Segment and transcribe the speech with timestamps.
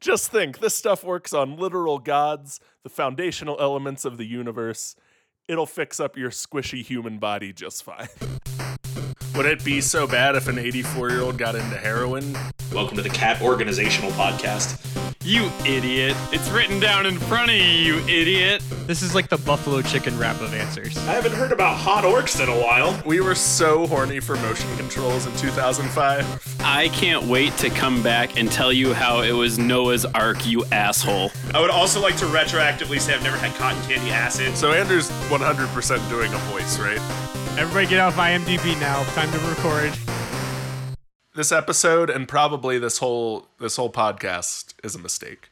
[0.00, 4.96] Just think this stuff works on literal gods, the foundational elements of the universe.
[5.46, 8.08] It'll fix up your squishy human body just fine.
[9.36, 12.34] Would it be so bad if an 84 year old got into heroin?
[12.72, 14.89] Welcome to the Cat Organizational Podcast.
[15.22, 16.16] You idiot.
[16.32, 18.62] It's written down in front of you, you idiot.
[18.86, 20.96] This is like the buffalo chicken wrap of answers.
[20.96, 22.98] I haven't heard about hot orcs in a while.
[23.04, 26.56] We were so horny for motion controls in 2005.
[26.60, 30.64] I can't wait to come back and tell you how it was Noah's Ark, you
[30.72, 31.32] asshole.
[31.52, 34.56] I would also like to retroactively say I've never had cotton candy acid.
[34.56, 36.98] So Andrew's 100% doing a voice, right?
[37.58, 39.04] Everybody get off IMDb now.
[39.12, 39.92] Time to record.
[41.32, 45.50] This episode and probably this whole this whole podcast is a mistake.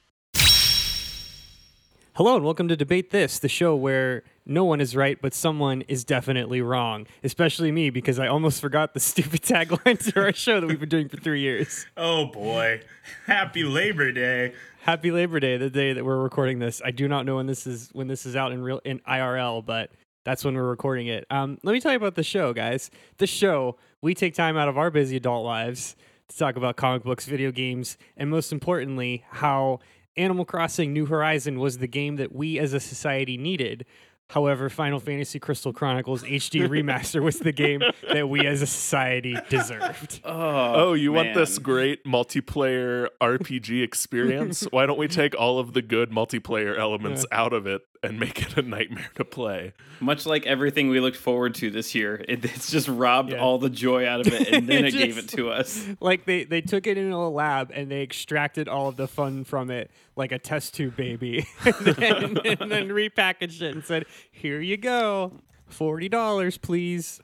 [2.14, 5.83] Hello and welcome to Debate This, the show where no one is right, but someone
[5.83, 7.06] is definitely wrong.
[7.22, 10.88] Especially me, because I almost forgot the stupid tagline to our show that we've been
[10.88, 11.86] doing for three years.
[11.97, 12.80] Oh boy.
[13.27, 14.55] Happy Labor Day.
[14.80, 16.83] Happy Labor Day, the day that we're recording this.
[16.84, 19.64] I do not know when this is when this is out in real in IRL,
[19.64, 19.92] but
[20.25, 21.25] that's when we're recording it.
[21.31, 22.91] Um, let me tell you about the show, guys.
[23.19, 25.96] The show, we take time out of our busy adult lives
[26.28, 29.80] to talk about comic books, video games, and most importantly, how
[30.16, 33.86] Animal Crossing New Horizon was the game that we as a society needed.
[34.30, 37.80] However, Final Fantasy Crystal Chronicles HD Remaster was the game
[38.12, 40.20] that we as a society deserved.
[40.22, 44.62] Oh, oh you want this great multiplayer RPG experience?
[44.70, 48.41] Why don't we take all of the good multiplayer elements out of it and make
[48.42, 49.72] it a nightmare to play?
[50.00, 53.38] Much like everything we looked forward to this year, it, it's just robbed Yeah.
[53.38, 55.86] all the joy out of it and then it gave it to us.
[56.00, 59.44] like they they took it into a lab and they extracted all of the fun
[59.44, 64.04] from it like a test tube baby and, then, and then repackaged it and said
[64.30, 65.32] here you go
[65.72, 67.20] $40 please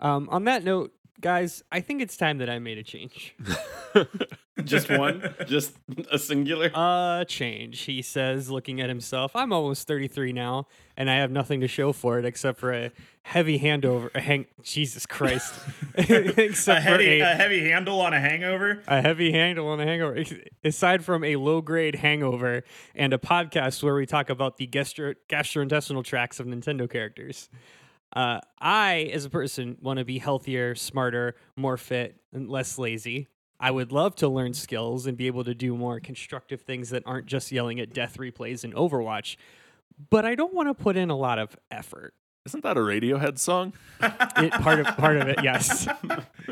[0.00, 3.34] um, on that note guys i think it's time that i made a change
[4.64, 5.22] Just one?
[5.46, 5.76] Just
[6.10, 6.70] a singular?
[6.74, 10.66] a change he says looking at himself i'm almost 33 now
[10.96, 12.90] and i have nothing to show for it except for a
[13.22, 15.54] heavy handover a hang jesus christ
[15.94, 18.82] except A for heavy, a, a heavy handle on a hangover.
[18.88, 20.24] a heavy handle on a hangover.
[20.64, 25.14] Aside from a low grade hangover and a podcast where we talk about the gastro-
[25.28, 27.48] gastrointestinal tracts of Nintendo characters,
[28.14, 33.28] uh, I, as a person, want to be healthier, smarter, more fit, and less lazy.
[33.60, 37.02] I would love to learn skills and be able to do more constructive things that
[37.06, 39.36] aren't just yelling at death replays in Overwatch.
[40.10, 42.14] But I don't want to put in a lot of effort.
[42.46, 43.72] Isn't that a Radiohead song?
[44.00, 45.86] it, part of part of it yes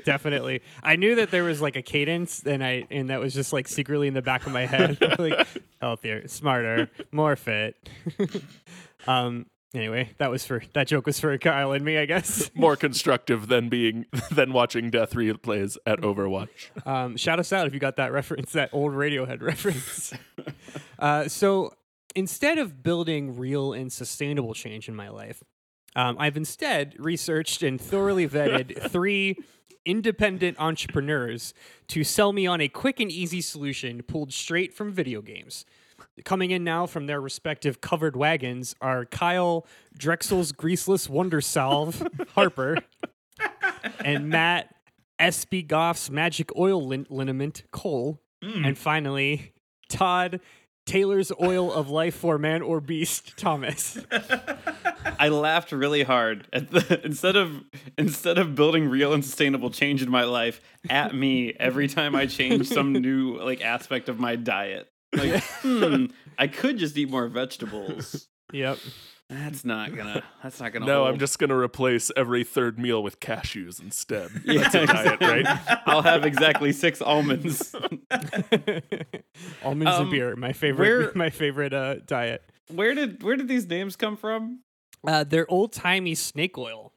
[0.04, 3.52] definitely i knew that there was like a cadence and i and that was just
[3.52, 5.46] like secretly in the back of my head like
[5.80, 7.88] healthier smarter more fit
[9.06, 9.46] um
[9.76, 13.48] anyway that was for that joke was for kyle and me i guess More constructive
[13.48, 16.86] than being than watching death replays at Overwatch.
[16.86, 20.12] um shout us out if you got that reference that old radiohead reference
[20.98, 21.74] uh so
[22.14, 25.42] instead of building real and sustainable change in my life
[25.96, 29.36] um, I've instead researched and thoroughly vetted three
[29.86, 31.54] independent entrepreneurs
[31.88, 35.64] to sell me on a quick and easy solution pulled straight from video games.
[36.24, 39.66] Coming in now from their respective covered wagons are Kyle
[39.98, 42.78] Drexel's Greaseless Wonder Salve Harper
[44.04, 44.74] and Matt
[45.20, 48.20] SB Goff's Magic Oil lin- Liniment Cole.
[48.42, 48.64] Hmm.
[48.64, 49.52] And finally,
[49.88, 50.40] Todd
[50.86, 53.98] Taylor's Oil of Life for Man or Beast Thomas.
[55.18, 57.62] I laughed really hard at the instead of
[57.98, 62.26] instead of building real and sustainable change in my life at me every time I
[62.26, 64.88] change some new like aspect of my diet.
[65.16, 66.06] Like, hmm,
[66.38, 68.28] I could just eat more vegetables.
[68.52, 68.78] Yep.
[69.28, 70.22] That's not gonna.
[70.40, 70.86] That's not gonna.
[70.86, 74.30] No, I'm just gonna replace every third meal with cashews instead.
[74.44, 75.80] Yeah, That's a diet, right?
[75.86, 77.74] I'll have exactly six almonds.
[79.64, 82.42] Almonds Um, and beer, my favorite, where- my favorite uh, diet.
[82.72, 84.60] Where did where did these names come from?
[85.06, 86.92] Uh, they're old timey snake oil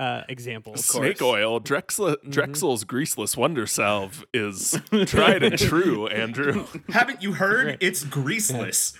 [0.00, 0.84] uh, examples.
[0.84, 1.22] Snake course.
[1.34, 2.30] oil, Drexel, Mm-hmm.
[2.30, 6.66] Drexel's greaseless wonder salve is tried and true, Andrew.
[6.88, 7.76] Haven't you heard?
[7.80, 8.94] It's greaseless.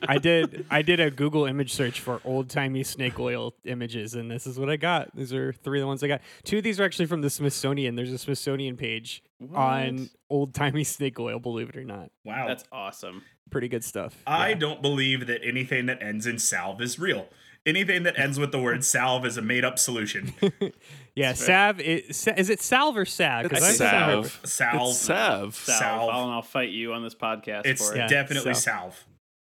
[0.08, 4.30] I did, I did a Google image search for old timey snake oil images, and
[4.30, 5.14] this is what I got.
[5.16, 6.20] These are three of the ones I got.
[6.44, 7.96] Two of these are actually from the Smithsonian.
[7.96, 9.22] There's a Smithsonian page
[9.54, 11.38] on old timey snake oil.
[11.38, 12.46] Believe it or not, Wow.
[12.48, 13.22] That's awesome.
[13.50, 14.14] pretty good stuff.
[14.26, 14.54] I Yeah.
[14.56, 17.28] don't believe that anything that ends in salve is real.
[17.66, 20.32] Anything that ends with the word salve is a made up solution.
[21.16, 21.80] yeah, salve.
[21.80, 23.50] Is, is it salve or sag?
[23.50, 24.40] 'Cause It's I salve.
[24.44, 24.44] Salve.
[24.44, 24.94] It's salve.
[24.96, 25.54] Salve.
[25.56, 26.10] Salve.
[26.10, 27.98] I'll, I'll fight you on this podcast It's for it.
[27.98, 28.94] Yeah, definitely salve.
[28.94, 29.04] salve.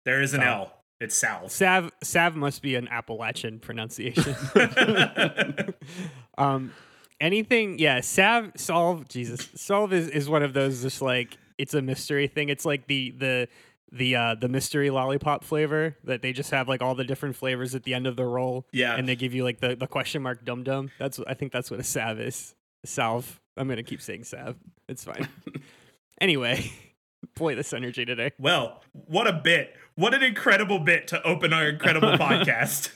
[0.05, 0.67] There is an Salve.
[0.69, 0.71] L.
[1.01, 1.51] It's salve.
[1.51, 4.33] Sav Sav must be an Appalachian pronunciation.
[6.37, 6.71] um,
[7.19, 7.99] anything, yeah.
[8.01, 12.49] Sav solve Jesus solve is, is one of those just like it's a mystery thing.
[12.49, 13.47] It's like the the
[13.95, 17.73] the uh the mystery lollipop flavor that they just have like all the different flavors
[17.73, 18.67] at the end of the roll.
[18.71, 18.95] Yeah.
[18.95, 20.91] and they give you like the the question mark dum dum.
[20.99, 22.53] That's what I think that's what a salve is.
[22.83, 23.39] Salve.
[23.57, 24.57] I'm gonna keep saying salve.
[24.89, 25.27] It's fine.
[26.21, 26.71] anyway,
[27.35, 28.31] boy, this energy today.
[28.37, 29.75] Well, what a bit.
[29.95, 32.89] What an incredible bit to open our incredible podcast.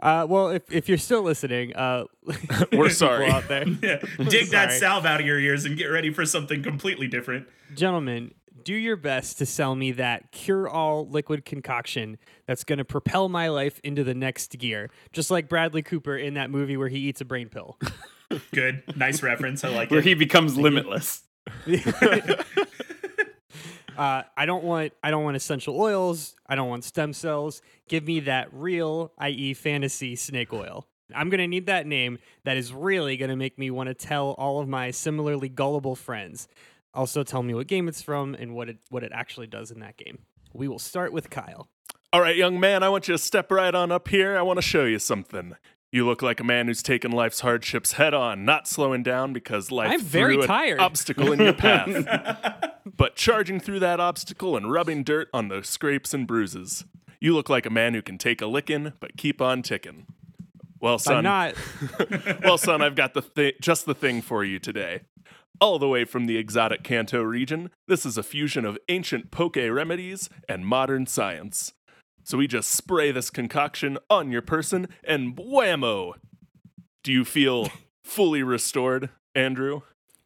[0.00, 2.34] Uh, well, if if you're still listening, uh, We're
[2.70, 3.30] people sorry.
[3.30, 3.66] out there.
[3.66, 4.00] Yeah.
[4.28, 7.48] Dig that salve out of your ears and get ready for something completely different.
[7.74, 8.34] Gentlemen,
[8.64, 13.28] do your best to sell me that cure all liquid concoction that's going to propel
[13.28, 14.90] my life into the next gear.
[15.12, 17.78] Just like Bradley Cooper in that movie where he eats a brain pill.
[18.54, 18.82] Good.
[18.96, 19.64] Nice reference.
[19.64, 20.06] I like Where it.
[20.06, 21.22] he becomes limitless.
[23.98, 26.36] uh, I don't want I don't want essential oils.
[26.46, 27.60] I don't want stem cells.
[27.88, 30.86] Give me that real, i.e., fantasy snake oil.
[31.14, 34.60] I'm gonna need that name that is really gonna make me want to tell all
[34.60, 36.46] of my similarly gullible friends.
[36.92, 39.80] Also, tell me what game it's from and what it what it actually does in
[39.80, 40.20] that game.
[40.52, 41.68] We will start with Kyle.
[42.12, 44.36] All right, young man, I want you to step right on up here.
[44.36, 45.54] I want to show you something.
[45.92, 49.70] You look like a man who's taken life's hardships head on, not slowing down because
[49.72, 50.80] life I'm very threw an tired.
[50.80, 56.12] obstacle in your path, but charging through that obstacle and rubbing dirt on the scrapes
[56.14, 56.84] and bruises.
[57.20, 60.06] You look like a man who can take a licking, but keep on ticking.
[60.80, 61.26] Well, son.
[61.26, 62.40] I'm son, not.
[62.42, 65.02] well, son, I've got the thi- just the thing for you today.
[65.60, 69.56] All the way from the exotic Kanto region, this is a fusion of ancient poke
[69.56, 71.74] remedies and modern science.
[72.24, 76.14] So we just spray this concoction on your person and whammo!
[77.02, 77.68] Do you feel
[78.04, 79.82] fully restored, Andrew?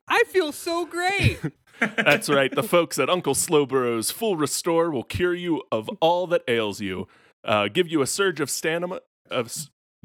[0.06, 1.40] I feel so great.
[1.96, 2.54] That's right.
[2.54, 7.08] The folks at Uncle Slowpoke's Full Restore will cure you of all that ails you,
[7.44, 9.00] uh, give you a surge of stamina,
[9.30, 9.52] of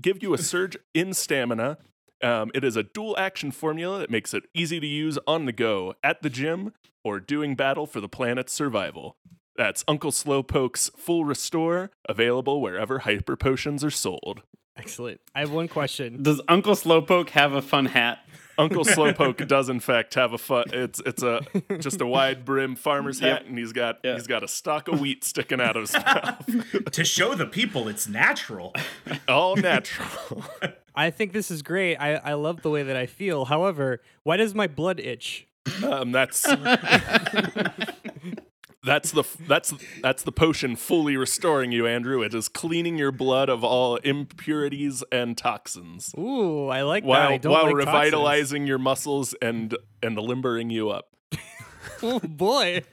[0.02, 1.78] give you a surge in stamina.
[2.24, 5.52] Um, it is a dual action formula that makes it easy to use on the
[5.54, 6.74] go, at the gym,
[7.04, 9.16] or doing battle for the planet's survival.
[9.56, 14.42] That's Uncle Slowpoke's Full Restore, available wherever hyper potions are sold.
[14.78, 15.20] Excellent.
[15.36, 16.24] I have one question.
[16.24, 18.20] Does Uncle Slowpoke have a fun hat?
[18.58, 20.66] Uncle Slowpoke does in fact have a fun.
[20.72, 21.42] it's it's a
[21.80, 24.14] just a wide brim farmer's hat, and he's got Yeah.
[24.16, 27.90] he's got a stalk of wheat sticking out of his mouth, to show the people
[27.90, 28.74] it's natural.
[29.28, 30.46] all natural.
[31.00, 31.96] I think this is great.
[31.96, 33.46] I, I love the way that I feel.
[33.46, 35.48] However, why does my blood itch?
[35.82, 36.42] Um, that's
[38.84, 42.22] that's the that's that's the potion fully restoring you, Andrew.
[42.22, 47.08] It is cleaning your blood of all impurities and toxins, Ooh, I like that.
[47.08, 51.16] while I don't while like revitalizing your muscles and and limbering you up.
[52.02, 52.84] Oh boy.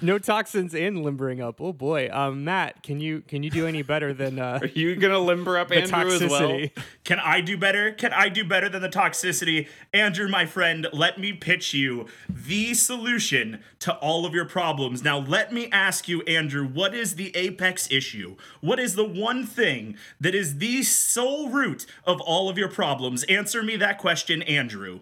[0.00, 1.60] No toxins and limbering up.
[1.60, 2.08] Oh boy.
[2.12, 5.58] Um, Matt, can you can you do any better than uh, Are you gonna limber
[5.58, 6.50] up the Andrew as well?
[6.50, 6.70] toxicity?
[7.04, 7.90] Can I do better?
[7.90, 9.68] Can I do better than the toxicity?
[9.92, 15.02] Andrew, my friend, let me pitch you the solution to all of your problems.
[15.02, 18.36] Now, let me ask you, Andrew, what is the apex issue?
[18.60, 23.24] What is the one thing that is the sole root of all of your problems?
[23.24, 25.00] Answer me that question, Andrew.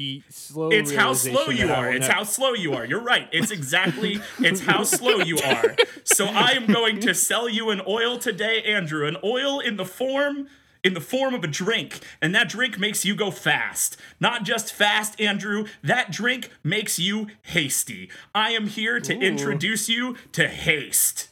[0.00, 0.70] The slow.
[0.70, 1.92] It's how slow you are.
[1.92, 2.86] It's how slow you are.
[2.86, 3.28] You're right.
[3.32, 5.76] It's exactly it's how slow you are.
[6.04, 9.06] So I am going to sell you an oil today, Andrew.
[9.06, 10.48] An oil in the form
[10.82, 13.98] in the form of a drink, and that drink makes you go fast.
[14.18, 15.66] Not just fast, Andrew.
[15.84, 18.08] That drink makes you hasty.
[18.34, 21.28] I am here to introduce you to haste.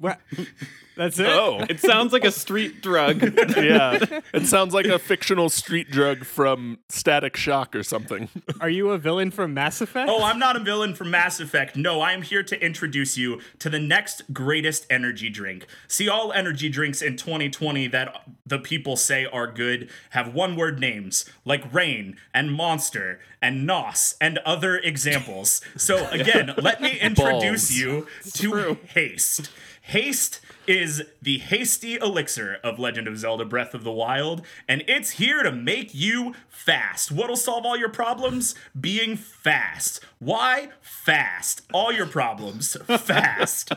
[0.00, 0.18] What?
[0.96, 1.28] That's it.
[1.28, 3.22] Oh, It sounds like a street drug.
[3.56, 3.98] yeah.
[4.34, 8.28] It sounds like a fictional street drug from Static Shock or something.
[8.60, 10.10] Are you a villain from Mass Effect?
[10.10, 11.74] Oh, I'm not a villain from Mass Effect.
[11.74, 15.66] No, I am here to introduce you to the next greatest energy drink.
[15.88, 20.80] See, all energy drinks in 2020 that the people say are good have one word
[20.80, 25.62] names like Reign and Monster and Nos and other examples.
[25.78, 27.80] So, again, let me introduce Balls.
[27.80, 29.50] you to Haste.
[29.90, 35.10] Haste is the hasty elixir of Legend of Zelda Breath of the Wild, and it's
[35.10, 37.10] here to make you fast.
[37.10, 38.54] What'll solve all your problems?
[38.80, 39.98] Being fast.
[40.20, 40.68] Why?
[40.80, 41.62] Fast.
[41.74, 42.76] All your problems.
[42.86, 43.72] Fast.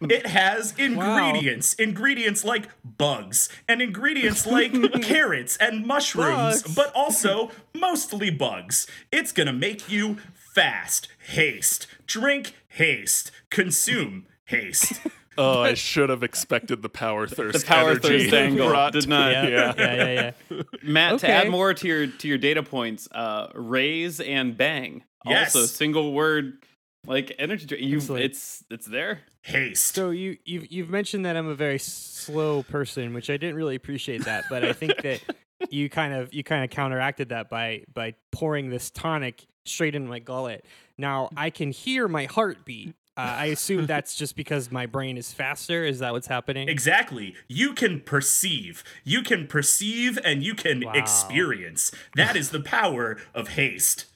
[0.00, 1.74] it has ingredients.
[1.74, 4.72] Ingredients like bugs, and ingredients like
[5.02, 6.74] carrots and mushrooms, Bugs.
[6.74, 8.86] but also mostly bugs.
[9.12, 10.16] It's gonna make you
[10.54, 11.08] fast.
[11.18, 11.86] Haste.
[12.06, 13.30] Drink haste.
[13.50, 15.02] Consume haste.
[15.38, 17.60] Oh, I should have expected the power thirst.
[17.60, 19.32] The power thirst angle brought did not.
[19.32, 19.74] yeah, yeah.
[19.76, 20.62] yeah, yeah, yeah.
[20.82, 25.04] Matt, to add more to your to your data points, uh, raise and bang.
[25.24, 25.54] Yes.
[25.54, 26.64] Also, single word
[27.06, 27.82] like energy drink.
[27.82, 29.20] You, it's it's there.
[29.42, 29.94] Haste.
[29.94, 33.76] So you you've you've mentioned that I'm a very slow person, which I didn't really
[33.76, 35.20] appreciate that, but I think that
[35.70, 40.06] you kind of you kind of counteracted that by by pouring this tonic straight in
[40.06, 40.64] my gullet.
[40.96, 42.94] Now I can hear my heartbeat.
[43.18, 45.84] Uh, I assume that's just because my brain is faster.
[45.84, 46.68] Is that what's happening?
[46.68, 47.34] Exactly.
[47.48, 48.84] You can perceive.
[49.02, 50.92] You can perceive and you can Wow.
[50.92, 51.90] experience.
[52.14, 54.06] That is the power of haste.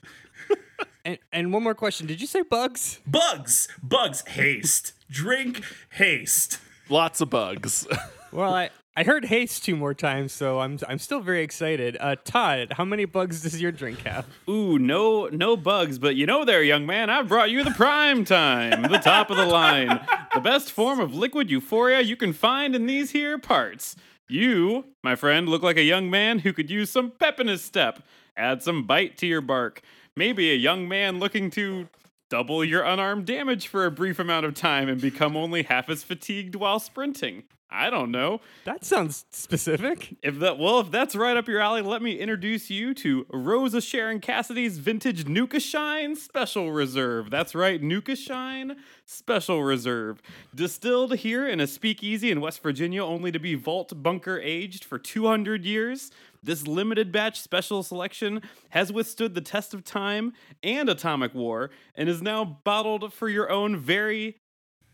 [1.04, 3.00] And, and one more question: Did you say bugs?
[3.04, 4.92] Bugs, bugs, haste.
[5.10, 6.60] Drink haste.
[6.88, 7.88] Lots of bugs.
[8.30, 11.96] Well, I, I heard haste two more times, so I'm I'm still very excited.
[11.98, 14.26] Uh, Todd, how many bugs does your drink have?
[14.50, 18.26] Ooh, no, no bugs, but you know there, young man, I've brought you the prime
[18.26, 19.98] time, the top of the line,
[20.34, 23.96] the best form of liquid euphoria you can find in these here parts.
[24.28, 27.62] You, my friend, look like a young man who could use some pep in his
[27.64, 28.02] step.
[28.36, 29.80] Add some bite to your bark.
[30.14, 31.88] Maybe a young man looking to
[32.28, 36.02] double your unarmed damage for a brief amount of time and become only half as
[36.02, 37.44] fatigued while sprinting.
[37.72, 38.40] I don't know.
[38.64, 40.16] That sounds specific.
[40.22, 43.72] If that well, if that's right up your alley, let me introduce you to Rose
[43.72, 47.30] of Sharon Cassidy's vintage Nuka Shine Special Reserve.
[47.30, 48.76] That's right, Nuka Shine
[49.06, 50.20] Special Reserve.
[50.54, 54.98] Distilled here in a speakeasy in West Virginia, only to be vault bunker aged for
[54.98, 56.10] 200 years.
[56.42, 62.08] This limited batch special selection has withstood the test of time and atomic war and
[62.08, 64.41] is now bottled for your own very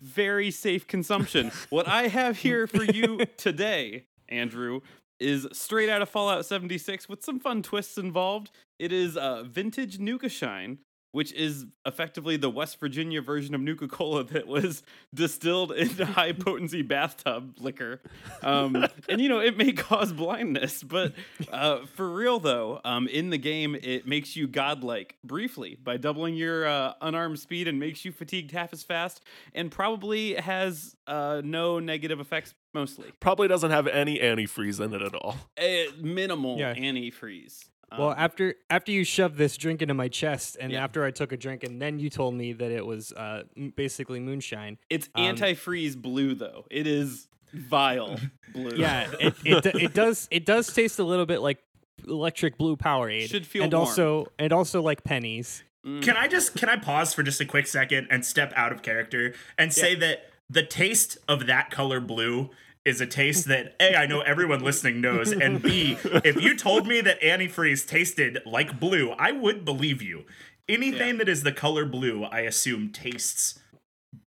[0.01, 1.51] very safe consumption.
[1.71, 4.81] what I have here for you today, Andrew,
[5.21, 8.51] is straight out of Fallout 76 with some fun twists involved.
[8.79, 10.79] It is uh, vintage Nuka Shine,
[11.13, 14.83] which is effectively the West Virginia version of Nuka Cola that was
[15.15, 18.01] distilled into high potency bathtub liquor.
[18.43, 21.15] Um, and you know, it may cause blindness, but
[21.53, 26.35] uh, for real though, um, in the game, it makes you godlike briefly by doubling
[26.35, 29.23] your uh, unarmed speed and makes you fatigued half as fast,
[29.55, 33.11] and probably has uh, no negative effects mostly.
[33.21, 35.37] Probably doesn't have any antifreeze in it at all.
[35.59, 35.65] Uh,
[36.01, 36.75] minimal Yeah.
[36.75, 37.65] antifreeze.
[37.97, 40.85] Well, Um, after after you shoved this drink into my chest, and Yeah.
[40.85, 43.73] after I took a drink, and then you told me that it was uh, m-
[43.77, 44.79] basically moonshine.
[44.91, 46.67] it's um, antifreeze blue though.
[46.71, 48.19] It is vile
[48.53, 48.73] blue.
[48.77, 51.59] Yeah, it, it, it does it does taste a little bit like
[52.07, 53.29] electric blue Powerade.
[53.29, 53.87] Should feel and warm.
[53.87, 55.65] also and also like pennies.
[56.03, 58.83] Can I just can I pause for just a quick second and step out of
[58.83, 62.51] character and say that the taste of that color blue
[62.89, 66.87] is a taste that A, I know everyone listening knows, and B, if you told
[66.87, 70.25] me that antifreeze tasted like blue, I would believe you.
[70.69, 73.59] Anything that is the color blue, I assume tastes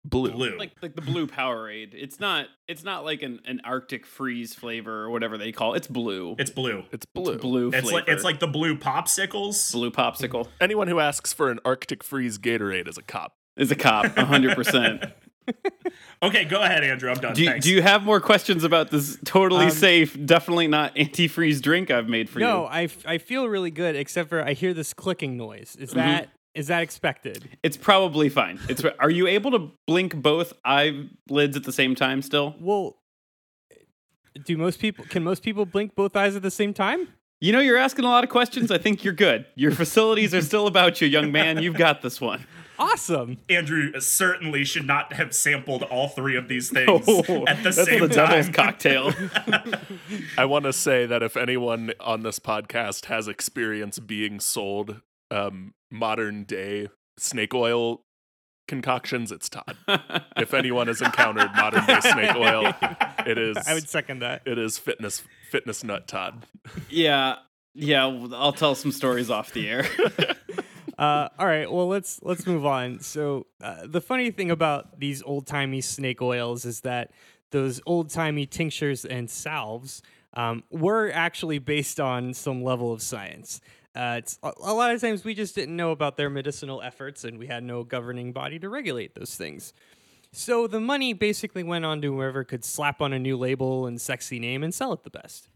[0.06, 0.32] Blue.
[0.32, 0.58] blue.
[0.58, 1.90] like like the blue Powerade.
[1.94, 5.78] It's not it's not like an, an Arctic freeze flavor or whatever they call it.
[5.78, 6.36] It's blue.
[6.40, 6.84] it's blue.
[6.92, 7.38] It's blue.
[7.38, 7.96] blue It's flavor.
[7.96, 9.72] like it's like the blue popsicles.
[9.74, 10.48] blue popsicle.
[10.62, 13.34] Anyone who asks for an Arctic freeze Gatorade is a cop.
[13.58, 15.04] Is a cop, hundred percent.
[16.22, 17.10] Okay, go ahead, Andrew.
[17.10, 17.34] I'm done.
[17.34, 17.66] Do you, Thanks.
[17.66, 22.10] do you have more questions about this totally Um, safe, definitely not antifreeze drink I've
[22.10, 22.54] made for No, you?
[22.54, 25.76] No, I, f- I feel really good, except for I hear this clicking noise.
[25.80, 26.00] Is Mm-hmm.
[26.00, 27.48] that is that expected?
[27.64, 28.60] It's probably fine.
[28.68, 32.56] It's are you able to blink both eyelids at the same time still?
[32.60, 32.98] Well,
[34.46, 37.08] do most people can most people blink both eyes at the same time?
[37.42, 38.70] You know, you're asking a lot of questions.
[38.72, 39.46] I think you're good.
[39.56, 41.62] Your facilities are still about you, young man.
[41.64, 42.46] You've got this one.
[42.80, 43.38] Awesome.
[43.50, 47.84] Andrew certainly should not have sampled all three of these things Oh, at the that's
[47.86, 48.54] same the devil's time.
[48.54, 49.12] cocktail.
[50.38, 55.74] I want to say that if anyone on this podcast has experience being sold um,
[55.92, 58.02] modern day snake oil
[58.68, 59.76] concoctions, it's Todd.
[60.38, 62.74] if anyone has encountered modern day snake oil,
[63.26, 64.44] it is I would second that.
[64.46, 66.46] it is fitness fitness nut Todd.
[66.90, 67.36] yeah,
[67.76, 68.06] yeah.
[68.34, 69.86] I'll tell some stories off the air.
[71.00, 73.00] Uh, all right, well let's let's move on.
[73.00, 77.12] So uh, the funny thing about these old timey snake oils is that
[77.52, 80.02] those old timey tinctures and salves
[80.34, 83.62] um, were actually based on some level of science.
[83.96, 87.40] Uh, a, a lot of times we just didn't know about their medicinal efforts, and
[87.40, 89.72] we had no governing body to regulate those things.
[90.34, 94.02] So the money basically went on to whoever could slap on a new label and
[94.02, 95.48] sexy name and sell it the best.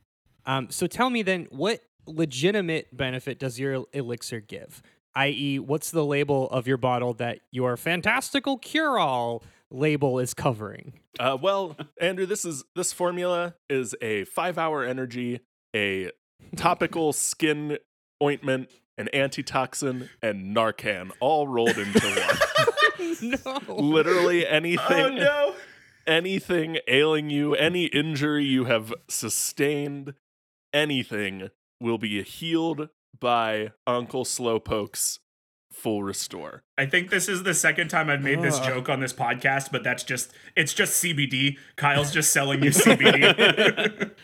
[0.45, 4.81] Um, so tell me then, what legitimate benefit does your elixir give?
[5.15, 10.93] I.e., what's the label of your bottle that your fantastical cure-all label is covering?
[11.19, 15.41] Uh, well, Andrew, this is this formula is a five hour energy,
[15.75, 16.11] a
[16.55, 17.77] topical skin
[18.21, 23.17] ointment, an antitoxin, and Narcan all rolled into one.
[23.45, 23.61] no.
[23.75, 25.55] Literally anything Oh no!
[26.07, 30.13] anything ailing you, any injury you have sustained,
[30.73, 32.89] anything will be healed
[33.19, 35.19] by Uncle Slowpoke's
[35.71, 36.63] full restore.
[36.77, 39.83] I think this is the second time I've made this joke on this podcast, but
[39.83, 41.57] that's just it's just CBD.
[41.75, 44.11] Kyle's just selling you CBD.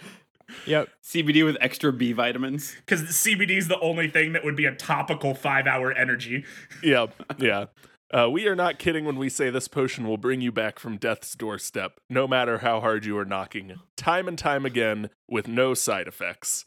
[0.65, 0.89] Yep.
[1.03, 2.75] CBD with extra B vitamins.
[2.77, 6.43] Because CBD is the only thing that would be a topical five hour energy.
[6.84, 7.65] yeah, yeah.
[8.12, 10.98] Uh, we are not kidding when we say this potion will bring you back from
[10.98, 15.75] death's doorstep, no matter how hard you are knocking, time and time again, with no
[15.75, 16.65] side effects.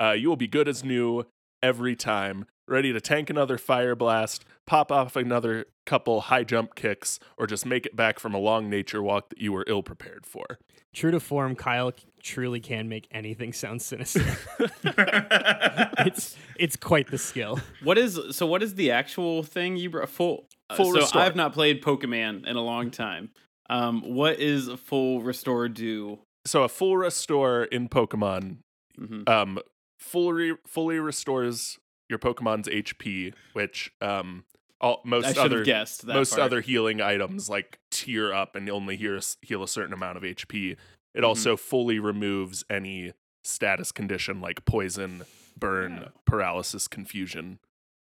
[0.00, 1.24] Uh, you will be good as new
[1.62, 7.18] every time, ready to tank another fire blast, pop off another couple high jump kicks,
[7.36, 10.24] or just make it back from a long nature walk that you were ill prepared
[10.26, 10.44] for.
[10.92, 14.24] True to form, Kyle truly can make anything sound sinister.
[14.84, 17.58] it's it's quite the skill.
[17.82, 18.46] What is so?
[18.46, 20.08] What is the actual thing you brought?
[20.08, 20.46] Full.
[20.68, 21.22] uh, so restore.
[21.22, 23.30] I've not played Pokemon in a long time.
[23.68, 26.18] Um, what is a full restore do?
[26.44, 28.56] So, a full restore in Pokemon
[28.98, 29.28] Mhm.
[29.28, 29.58] um,
[30.00, 31.78] fully, fully restores
[32.08, 34.44] your Pokemon's HP, which um,
[34.80, 36.42] all, most other guessed most part.
[36.42, 40.22] other healing items like tear up and only heal, a- heal a certain amount of
[40.24, 40.72] HP.
[40.72, 40.78] It
[41.16, 41.24] Mm-hmm.
[41.24, 43.12] also fully removes any
[43.44, 45.22] status condition like poison,
[45.58, 46.08] burn, Yeah.
[46.26, 47.58] paralysis, confusion.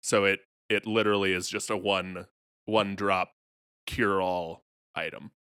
[0.02, 2.26] So it it literally is just a one
[2.64, 3.32] one drop
[3.86, 4.62] cure all
[4.94, 5.32] item.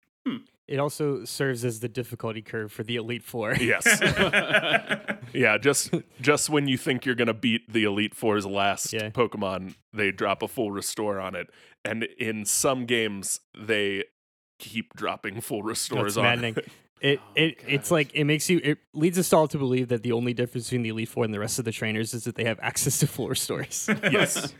[0.67, 3.53] It also serves as the difficulty curve for the Elite Four.
[3.59, 3.85] Yes.
[5.33, 9.09] yeah, just just when you think you're gonna beat the Elite Four's last Yeah.
[9.09, 11.47] Pokemon, they drop a full restore on it.
[11.83, 14.05] And in some games they
[14.59, 16.55] keep dropping full restores It's on maddening.
[16.57, 16.67] it.
[17.01, 20.03] It Oh, it it's like it makes you it leads us all to believe that
[20.03, 22.35] the only difference between the Elite Four and the rest of the trainers is that
[22.35, 23.89] they have access to full restores.
[24.03, 24.53] yes.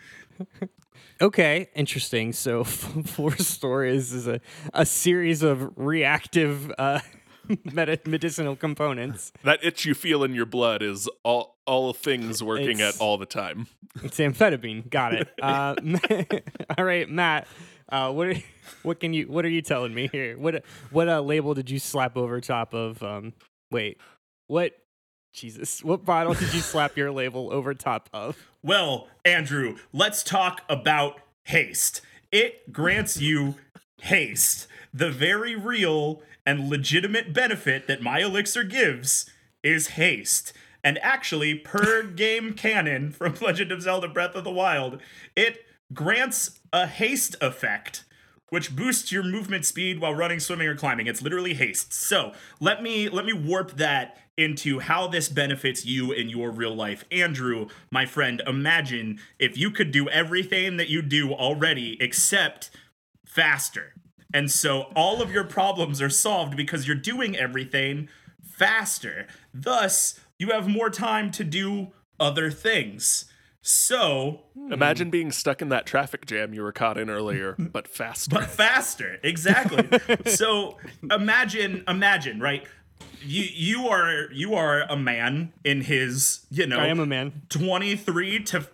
[1.21, 2.33] Okay, interesting.
[2.33, 4.41] So full restore is, is a,
[4.73, 6.99] a series of reactive uh
[7.71, 9.31] medi- medicinal components.
[9.43, 13.17] That itch you feel in your blood is all all things working It's- at all
[13.17, 13.67] the time.
[14.03, 14.89] It's amphetamine.
[14.89, 15.29] Got it.
[15.41, 15.75] Uh,
[16.77, 17.45] all right, Matt.
[17.89, 18.35] Uh, what are,
[18.83, 20.37] what can you what are you telling me here?
[20.37, 23.03] What what uh, label did you slap over top of?
[23.03, 23.33] Um,
[23.69, 23.97] wait,
[24.47, 24.71] what?
[25.33, 28.37] Jesus, what bottle did you slap your label over top of?
[28.63, 32.01] Well, Andrew, let's talk about haste.
[32.32, 33.56] It grants you
[34.01, 39.30] haste, the very real and legitimate benefit that my elixir gives
[39.63, 40.54] is haste.
[40.84, 45.02] And actually, per game canon from Legend of Zelda Breath of the Wild,
[45.36, 48.06] it grants a haste effect
[48.50, 51.08] which boosts your movement speed while running, swimming, or climbing.
[51.08, 51.93] It's literally haste.
[51.93, 56.75] So let me let me warp that into how this benefits you in your real
[56.75, 57.06] life.
[57.12, 62.71] Andrew, my friend, imagine if you could do everything that you do already except
[63.25, 63.93] faster.
[64.34, 68.10] And so all of your problems are solved because you're doing everything
[68.43, 69.27] faster.
[69.54, 73.25] Thus, you have more time to do other things.
[73.63, 74.73] So, hmm.
[74.73, 78.36] Imagine being stuck in that traffic jam you were caught in earlier, but faster.
[78.36, 79.88] but faster exactly
[80.25, 80.77] so
[81.12, 82.65] imagine imagine right
[83.23, 87.43] you you are you are a man in his you know I am a man.
[87.49, 88.67] 23 to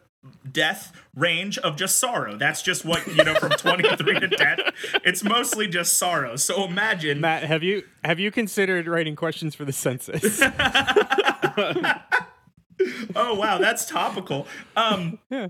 [0.52, 4.60] death range of just sorrow that's just what you know from 23 to death
[5.06, 9.66] it's mostly just sorrow so imagine Matt, have you have you considered writing questions for
[9.66, 10.42] the census?
[13.16, 15.48] oh wow that's topical um yeah.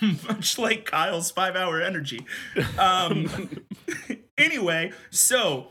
[0.28, 2.24] much like kyle's five hour energy
[2.78, 3.28] um
[4.38, 5.68] anyway so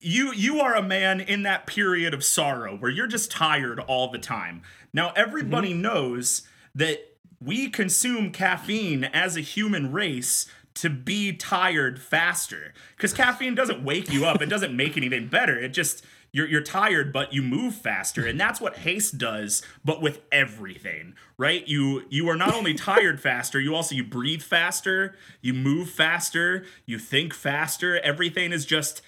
[0.00, 4.10] you you are a man in that period of sorrow where you're just tired all
[4.10, 4.62] the time.
[4.92, 5.82] Now everybody mm-hmm.
[5.82, 6.42] knows
[6.74, 13.82] that we consume caffeine as a human race to be tired faster because caffeine doesn't
[13.82, 14.42] wake you up.
[14.42, 15.58] It doesn't make anything better.
[15.58, 18.26] It just you're, you're tired but you move faster.
[18.26, 21.66] And that's what haste does but with everything right?
[21.66, 26.66] You you are not only tired faster you also you breathe faster you move faster
[26.84, 27.98] you think faster.
[28.00, 29.00] Everything is just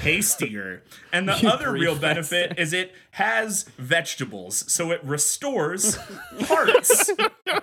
[0.00, 5.96] hastier and the other real benefit is it has vegetables so it restores
[6.42, 7.10] hearts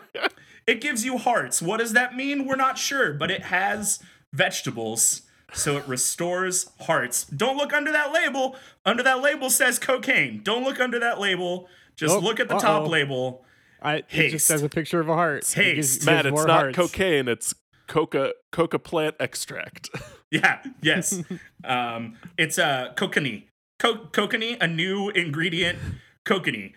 [0.67, 1.61] it gives you hearts.
[1.61, 2.45] What does that mean?
[2.45, 3.99] We're not sure, but it has
[4.31, 5.23] vegetables.
[5.55, 7.25] So it restores hearts.
[7.25, 8.55] Don't look under that label.
[8.85, 10.41] Under that label says cocaine.
[10.43, 11.67] Don't look under that label.
[11.95, 12.89] Just Oh, look at the top uh-oh.
[12.89, 13.45] label.
[13.81, 14.31] I, it Haste.
[14.31, 15.43] just has a picture of a heart.
[15.57, 16.75] It gives- Matt, it's not hearts.
[16.75, 17.53] cocaine, it's
[17.87, 19.89] coca coca plant extract.
[20.33, 21.21] Yeah, yes.
[21.63, 23.43] um, it's a uh, kokanee.
[23.77, 25.77] Co- kokanee, a new ingredient.
[26.25, 26.73] Kokanee.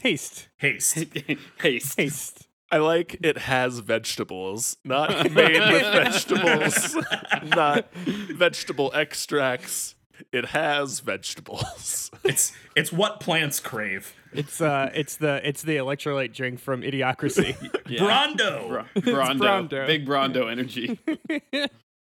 [0.00, 0.48] Haste.
[0.58, 1.04] Haste.
[1.60, 1.96] Haste.
[1.98, 2.48] Haste.
[2.70, 6.96] I like it has vegetables, not made with vegetables,
[7.44, 9.94] not vegetable extracts.
[10.32, 12.10] It has vegetables.
[12.24, 14.14] It's it's what plants crave.
[14.32, 17.56] It's uh it's the it's the electrolyte drink from Idiocracy.
[17.88, 18.00] Yeah.
[18.00, 18.68] Brawndo.
[18.68, 19.68] Bro- Brawndo.
[19.68, 19.86] Brawndo.
[19.86, 20.98] Big Brawndo energy.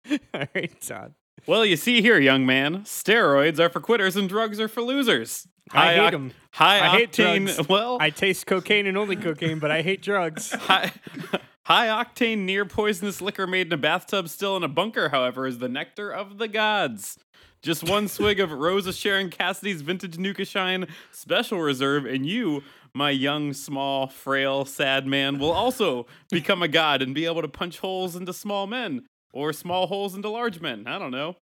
[0.34, 1.14] All right, Todd.
[1.46, 5.46] Well, you see here, young man, steroids are for quitters and drugs are for losers.
[5.72, 6.32] I hate oc- 'em.
[6.52, 7.46] High I hate octane.
[7.54, 7.68] drugs.
[7.68, 10.52] Well, I taste cocaine and only cocaine, but I hate drugs.
[10.52, 10.92] high,
[11.66, 15.10] high octane, near poisonous liquor made in a bathtub, still in a bunker.
[15.10, 17.18] However, is the nectar of the gods.
[17.62, 22.62] Just one swig of Rose of Sharon Cassidy's vintage Nuka Shine Special Reserve, and you,
[22.94, 27.48] my young, small, frail, sad man, will also become a god and be able to
[27.48, 30.86] punch holes into small men or small holes into large men.
[30.86, 31.36] I don't know.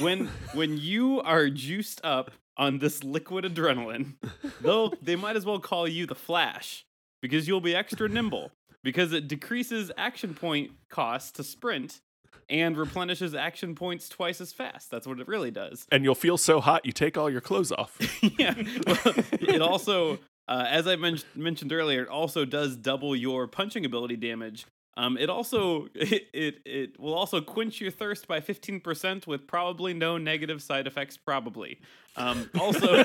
[0.00, 4.14] When when you are juiced up on this liquid adrenaline,
[4.60, 6.84] though they might as well call you the Flash
[7.20, 12.00] because you'll be extra nimble because it decreases action point cost to sprint
[12.48, 14.90] and replenishes action points twice as fast.
[14.90, 15.86] That's what it really does.
[15.90, 17.96] And you'll feel so hot you take all your clothes off.
[18.38, 18.54] yeah.
[18.86, 20.18] Well, it also,
[20.48, 24.66] uh, as I men- mentioned earlier, it also does double your punching ability damage.
[24.96, 29.46] Um, it also it, it it will also quench your thirst by fifteen percent with
[29.46, 31.16] probably no negative side effects.
[31.16, 31.80] Probably.
[32.16, 33.04] Um, also,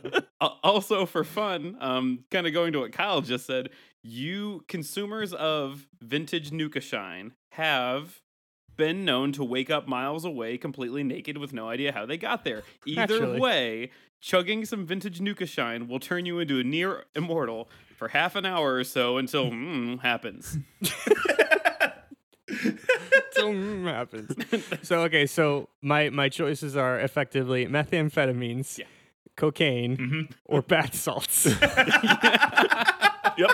[0.40, 3.70] also for fun, um, kind of going to what Kyle just said,
[4.02, 8.20] you consumers of vintage Nuka Shine have
[8.76, 12.44] been known to wake up miles away completely naked with no idea how they got
[12.44, 12.62] there.
[12.84, 13.40] Either Naturally.
[13.40, 18.36] way, chugging some vintage Nuka Shine will turn you into a near immortal for half
[18.36, 20.56] an hour or so until mm, happens.
[23.32, 24.32] so mm, happens.
[24.86, 28.84] So okay, so my my choices are effectively methamphetamines, Yeah.
[29.36, 31.46] cocaine, or bath salts.
[33.36, 33.50] yep.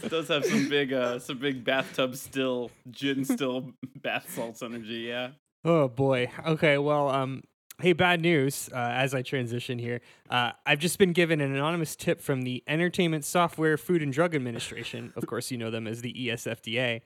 [0.00, 5.06] It does have some big, uh, some big bathtub still, gin still, bath salts energy.
[5.08, 5.30] Yeah.
[5.64, 6.30] oh boy.
[6.46, 7.42] Okay, well, um,
[7.80, 8.68] hey, bad news.
[8.72, 12.64] Uh, as I transition here, uh, I've just been given an anonymous tip from the
[12.66, 15.12] Entertainment Software Food and Drug Administration.
[15.16, 17.02] of course, you know them as the ESFDA.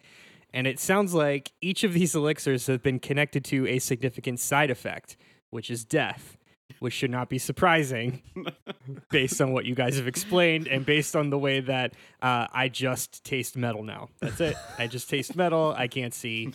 [0.55, 4.71] And it sounds like each of these elixirs have been connected to a significant side
[4.71, 5.17] effect,
[5.51, 6.37] which is death,
[6.79, 8.23] which should not be surprising
[9.11, 12.69] based on what you guys have explained and based on the way that uh, I
[12.69, 14.09] just taste metal now.
[14.21, 14.57] That's it.
[14.79, 15.75] I just taste metal.
[15.77, 16.53] I can't see.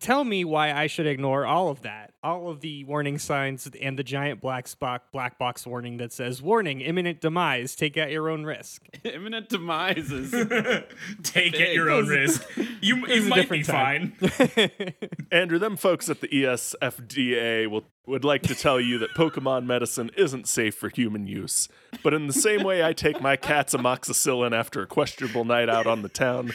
[0.00, 3.98] Tell me why I should ignore all of that, all of the warning signs and
[3.98, 7.74] the giant black spot, black box warning that says "Warning: Imminent demise.
[7.74, 10.30] Take at your own risk." Imminent demise is.
[11.22, 12.44] Take at your own risk.
[12.56, 14.12] You, you was might be different time.
[14.12, 14.94] fine.
[15.30, 20.10] Andrew, them folks at the ESFDA will, would like to tell you that Pokemon medicine
[20.16, 21.68] isn't safe for human use.
[22.02, 25.86] But in the same way I take my cat's amoxicillin after a questionable night out
[25.86, 26.52] on the town,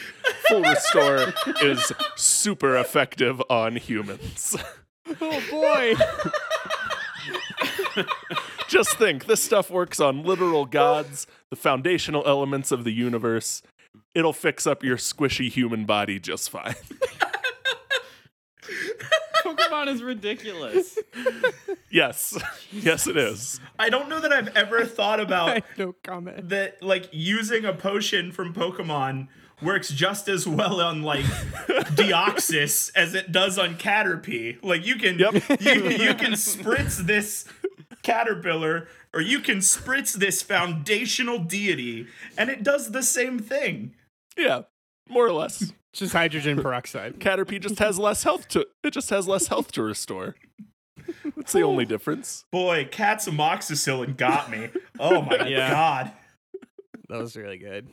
[0.48, 4.56] Full Restore is super effective on humans.
[5.20, 5.94] oh boy!
[8.68, 13.62] Just think, this stuff works on literal gods, the foundational elements of the universe.
[14.14, 16.74] It'll fix up your squishy human body just fine.
[19.44, 20.98] Pokemon is ridiculous.
[21.90, 22.36] yes,
[22.72, 23.60] yes, it is.
[23.78, 26.48] I don't know that I've ever thought about no comment.
[26.48, 29.28] that like using a potion from Pokemon
[29.62, 31.24] works just as well on like
[31.94, 34.58] Deoxys as it does on Caterpie.
[34.62, 35.34] Like you can Yep.
[35.60, 37.44] you, you can spritz this
[38.02, 43.94] caterpillar or you can spritz this foundational deity and it does the same thing.
[44.36, 44.62] Yeah,
[45.08, 45.72] more or less.
[45.92, 47.20] Just hydrogen peroxide.
[47.20, 50.34] Caterpie just has less health to it just has less health to restore.
[51.36, 52.44] That's the only difference.
[52.50, 54.70] Boy, cat's amoxicillin got me.
[54.98, 55.70] Oh my Yeah.
[55.70, 56.12] god.
[57.08, 57.88] That was really good.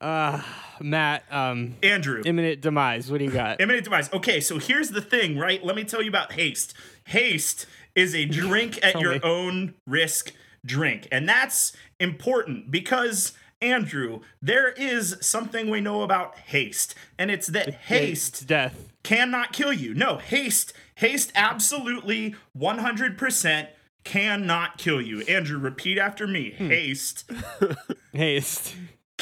[0.00, 0.42] Uh,
[0.80, 2.22] Matt, um, Andrew.
[2.24, 3.10] imminent demise.
[3.10, 3.60] What do you got?
[3.60, 4.12] Imminent demise.
[4.12, 5.64] Okay, so here's the thing, right?
[5.64, 6.74] Let me tell you about haste.
[7.06, 9.20] Haste is a drink at your me.
[9.22, 10.32] own risk
[10.66, 11.06] drink.
[11.12, 16.94] And that's important because, Andrew, there is something we know about haste.
[17.18, 18.92] And it's that It's haste death.
[19.04, 19.94] cannot kill you.
[19.94, 23.68] No, haste, haste absolutely 100%
[24.02, 25.20] cannot kill you.
[25.22, 26.52] Andrew, repeat after me.
[26.58, 26.66] Hmm.
[26.68, 27.30] Haste
[28.12, 28.74] Haste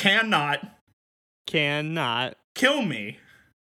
[0.03, 0.79] cannot
[1.47, 3.19] cannot kill me.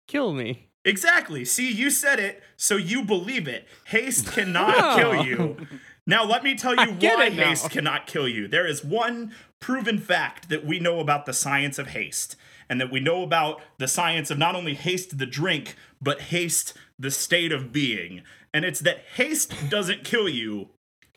[0.07, 0.67] kill me.
[0.85, 1.43] Exactly.
[1.43, 3.67] See, you said it, so you believe it.
[3.85, 4.95] Haste cannot Oh.
[4.97, 5.67] kill you.
[6.05, 8.47] Now, let me tell you why haste cannot kill you.
[8.47, 12.37] There is one proven fact that we know about the science of haste,
[12.69, 16.73] and that we know about the science of not only haste the drink, but haste
[16.97, 18.21] the state of being.
[18.53, 20.69] And it's that haste doesn't kill you,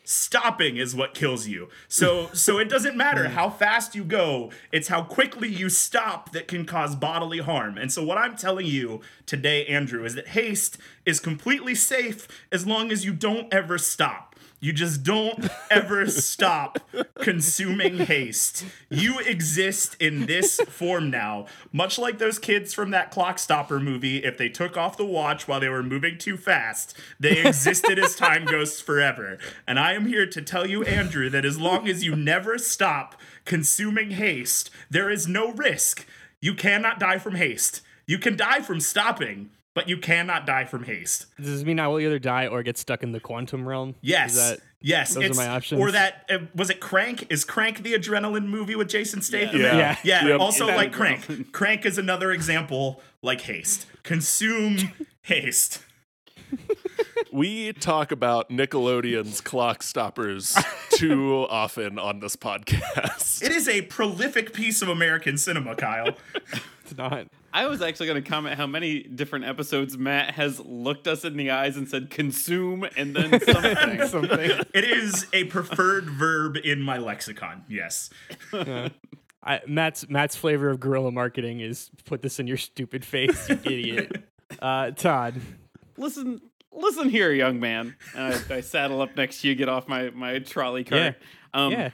[0.03, 1.69] stopping is what kills you.
[1.87, 6.47] So so it doesn't matter how fast you go, it's how quickly you stop that
[6.47, 7.77] can cause bodily harm.
[7.77, 12.65] And so what I'm telling you today Andrew is that haste is completely safe as
[12.65, 14.30] long as you don't ever stop.
[14.63, 16.77] You just don't ever stop
[17.15, 18.63] consuming haste.
[18.91, 24.23] You exist in this form now, much like those kids from that Clock Stopper movie.
[24.23, 28.15] If they took off the watch while they were moving too fast, they existed as
[28.15, 29.39] time ghosts forever.
[29.65, 33.19] And I am here to tell you, Andrew, that as long as you never stop
[33.45, 36.05] consuming haste, there is no risk.
[36.39, 37.81] You cannot die from haste.
[38.05, 41.27] You can die from stopping, but you cannot die from haste.
[41.37, 43.95] Does this mean I will either die or get stuck in the quantum realm?
[44.01, 44.31] Yes.
[44.31, 45.13] Is that, yes.
[45.13, 45.81] those are my options?
[45.81, 47.27] Or that uh, was it Crank?
[47.31, 49.61] Is Crank the adrenaline movie with Jason Statham?
[49.61, 49.77] Yeah.
[49.77, 49.97] Yeah.
[50.03, 50.27] Yeah.
[50.27, 50.39] Yep.
[50.39, 50.91] Also That like.
[50.91, 51.51] Crank.
[51.51, 53.85] Crank is another example like haste.
[54.03, 55.83] Consume haste.
[57.31, 60.57] We talk about Nickelodeon's clock stoppers
[60.89, 63.41] too often on this podcast.
[63.41, 66.17] It is a prolific piece of American cinema, Kyle.
[66.83, 67.27] it's not.
[67.53, 71.37] I was actually going to comment how many different episodes Matt has looked us in
[71.37, 74.07] the eyes and said consume and then something.
[74.07, 74.51] Something.
[74.73, 77.63] It is a preferred verb in my lexicon.
[77.67, 78.09] Yes.
[79.43, 83.59] I, Matt's Matt's flavor of guerrilla marketing is put this in your stupid face, you
[83.63, 84.23] idiot.
[84.61, 85.35] Uh, Todd,
[85.95, 86.41] listen,
[86.73, 87.95] listen here, young man.
[88.13, 91.15] And I, I saddle up next to you, get off my, my trolley cart.
[91.53, 91.91] Um, yeah,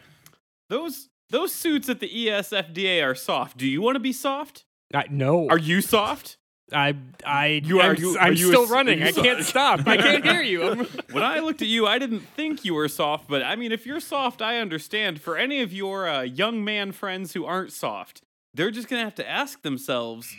[0.68, 3.58] Those those suits at the ESFDA are soft.
[3.58, 4.66] Do you want to be soft?
[4.94, 6.38] I, no, Are you soft?
[6.72, 6.96] I
[7.26, 9.00] I You are- I'm, you- I'm are you still a- running.
[9.00, 9.88] you I can't so- stop.
[9.88, 10.64] I can't hear you.
[10.64, 10.80] I'm,
[11.12, 13.86] when I looked at you, I didn't think you were soft, but I mean, if
[13.86, 15.22] you're soft, I understand.
[15.22, 18.22] For any of your uh, young man friends who aren't soft,
[18.54, 20.36] they're just gonna have to ask themselves.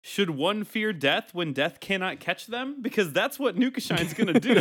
[0.00, 2.80] Should one fear death when death cannot catch them?
[2.80, 4.54] Because that's what Nukashine's gonna do.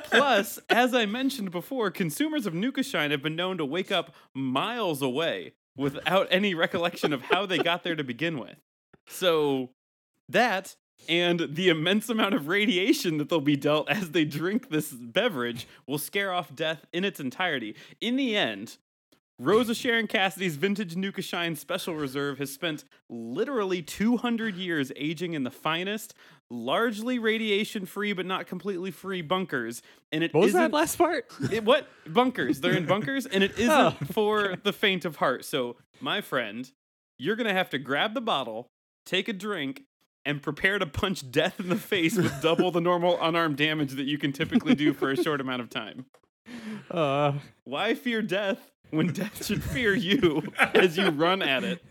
[0.04, 5.02] Plus, as I mentioned before, consumers of Nukashine have been known to wake up miles
[5.02, 8.56] away without any recollection of how they got there to begin with.
[9.06, 9.70] So,
[10.28, 10.76] that
[11.08, 15.66] and the immense amount of radiation that they'll be dealt as they drink this beverage
[15.86, 17.74] will scare off death in its entirety.
[18.00, 18.78] In the end,
[19.40, 25.34] Rose of Sharon Cassidy's vintage Nuka Shine Special Reserve has spent literally 200 years aging
[25.34, 26.14] in the finest,
[26.50, 29.82] largely radiation free but not completely free bunkers.
[30.12, 31.26] And it what was that last part?
[31.52, 32.60] it, what bunkers?
[32.60, 33.90] They're in bunkers, and it isn't Oh.
[34.12, 35.44] for the faint of heart.
[35.44, 36.70] So, my friend,
[37.18, 38.68] you're gonna have to grab the bottle,
[39.04, 39.82] take a drink,
[40.24, 44.06] and prepare to punch death in the face with double the normal unarmed damage that
[44.06, 46.06] you can typically do for a short amount of time.
[46.90, 47.32] Uh,
[47.64, 50.42] Why fear death when death should fear you
[50.74, 51.82] as you run at it,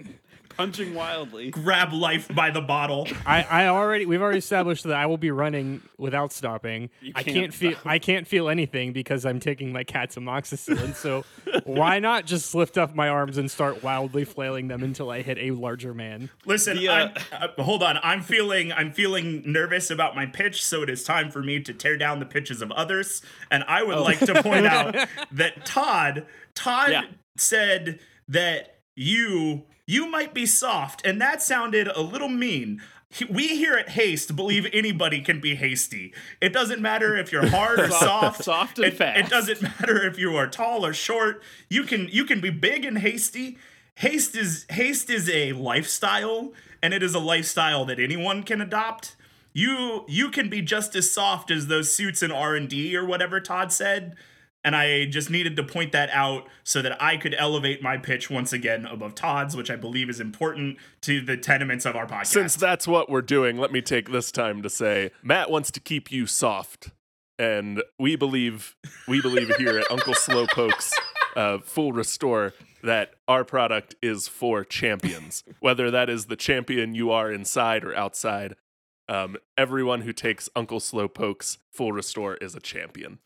[0.58, 1.52] punching wildly?
[1.52, 3.08] Grab life by the bottle.
[3.26, 6.90] I, I already we've already established that I will be running without stopping.
[7.16, 7.76] I can't can't feel.
[7.86, 10.96] I can't feel anything because I'm taking my cat's amoxicillin.
[10.96, 11.24] So
[11.66, 15.38] why not just lift up my arms and start wildly flailing them until I hit
[15.38, 16.30] a larger man?
[16.46, 16.94] Listen, The, uh,
[17.40, 17.98] I'm, uh, hold on.
[18.04, 21.74] I'm feeling I'm feeling nervous about my pitch, so it is time for me to
[21.74, 23.22] tear down the pitches of others.
[23.52, 24.96] And I would like to point out
[25.32, 27.04] that Todd Todd Yeah.
[27.38, 32.82] said that you you might be soft, and that sounded a little mean.
[33.30, 36.14] We here at Haste believe anybody can be hasty.
[36.42, 38.44] It doesn't matter if you're hard or soft.
[38.44, 39.20] soft and it, fast.
[39.20, 41.44] It doesn't matter if you are tall or short.
[41.70, 43.58] You can you can be big and hasty.
[43.96, 49.16] Haste is haste is a lifestyle, and it is a lifestyle that anyone can adopt.
[49.54, 53.06] You you can be just as soft as those suits in R and D or
[53.06, 54.16] whatever Todd said.
[54.64, 58.30] And I just needed to point that out so that I could elevate my pitch
[58.30, 62.28] once again above Todd's, which I believe is important to the tenements of our podcast.
[62.28, 65.80] Since that's what we're doing, let me take this time to say Matt wants to
[65.80, 66.92] keep you soft.
[67.38, 68.76] And we believe
[69.08, 70.94] we believe here at Uncle Slowpoke's
[71.36, 75.44] uh, Full Restore that our product is for champions.
[75.60, 78.56] Whether that is the champion you are inside or outside,
[79.10, 83.20] um, everyone who takes Uncle Slowpoke's Full Restore is a champion.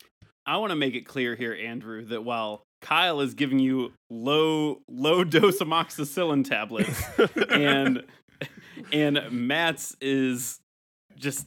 [0.48, 4.80] I want to make it clear here, Andrew, that while Kyle is giving you low
[4.88, 7.02] low dose amoxicillin tablets,
[7.50, 8.02] and
[8.90, 10.58] and Matt's is
[11.16, 11.46] just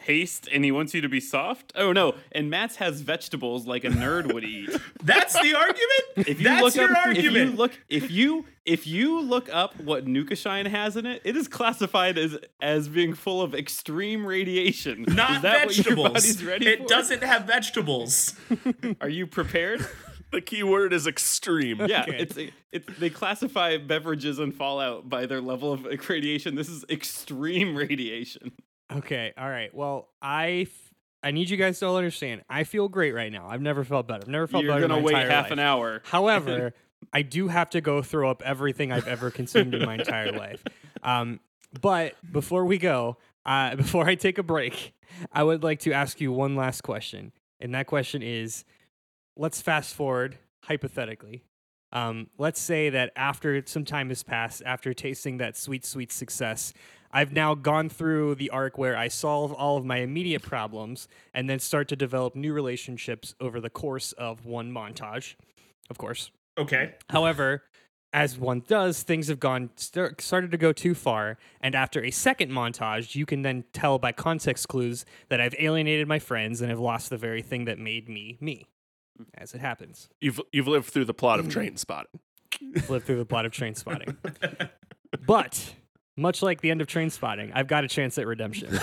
[0.00, 1.72] haste, and he wants you to be soft.
[1.76, 4.70] Oh no, and Matt's has vegetables like a nerd would eat.
[5.02, 6.28] That's the argument.
[6.28, 7.56] If you That's look your up, if you argument.
[7.58, 12.18] look, if you if you look up what Nukashine has in it, it is classified
[12.18, 15.04] as as being full of extreme radiation.
[15.08, 16.08] Not is that What your vegetables.
[16.12, 16.86] body's ready it for?
[16.86, 18.34] doesn't have vegetables.
[19.00, 19.86] Are you prepared?
[20.30, 21.80] The key word is extreme.
[21.86, 22.18] Yeah, Okay.
[22.18, 22.36] it's
[22.70, 26.54] it's they classify beverages in Fallout by their level of radiation.
[26.54, 28.52] This is extreme radiation.
[28.92, 29.74] Okay, all right.
[29.74, 32.42] Well, I f- I need you guys to all understand.
[32.48, 33.48] I feel great right now.
[33.48, 34.22] I've never felt better.
[34.22, 34.84] I've never felt You're better.
[34.84, 35.52] in gonna my wait half life.
[35.52, 36.00] an hour.
[36.04, 36.72] However,
[37.12, 40.62] I do have to go throw up everything I've ever consumed in my entire life.
[41.02, 41.40] Um,
[41.80, 44.94] but before we go, uh, before I take a break,
[45.32, 47.32] I would like to ask you one last question.
[47.60, 48.64] And that question is
[49.36, 51.44] let's fast forward hypothetically.
[51.92, 56.72] Um, let's say that after some time has passed, after tasting that sweet, sweet success,
[57.10, 61.48] I've now gone through the arc where I solve all of my immediate problems and
[61.48, 65.36] then start to develop new relationships over the course of one montage,
[65.88, 66.30] of course.
[66.58, 66.94] Okay.
[67.08, 67.62] However,
[68.12, 72.10] as one does, things have gone start, started to go too far, and after a
[72.10, 76.70] second montage, you can then tell by context clues that I've alienated my friends and
[76.70, 78.66] have lost the very thing that made me me.
[79.20, 79.42] Mm-hmm.
[79.42, 81.52] As it happens, You've you've lived through the plot of mm-hmm.
[81.52, 82.20] Train Spotting.
[82.88, 84.16] lived through the plot of Trainspotting.
[85.26, 85.74] but
[86.16, 88.70] much like the end of Trainspotting, I've got a chance at redemption.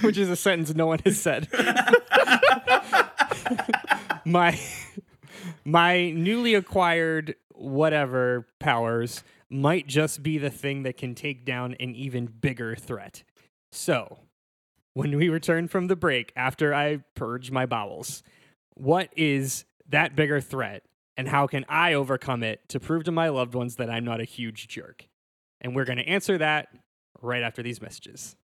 [0.00, 1.48] Which is a sentence no one has said.
[4.24, 4.58] my
[5.64, 11.94] my newly acquired whatever powers might just be the thing that can take down an
[11.94, 13.22] even bigger threat.
[13.70, 14.18] So,
[14.96, 18.22] when we return from the break after I purge my bowels,
[18.72, 20.84] what is that bigger threat
[21.18, 24.22] and how can I overcome it to prove to my loved ones that I'm not
[24.22, 25.06] a huge jerk?
[25.60, 26.68] And we're going to answer that
[27.20, 28.36] right after these messages.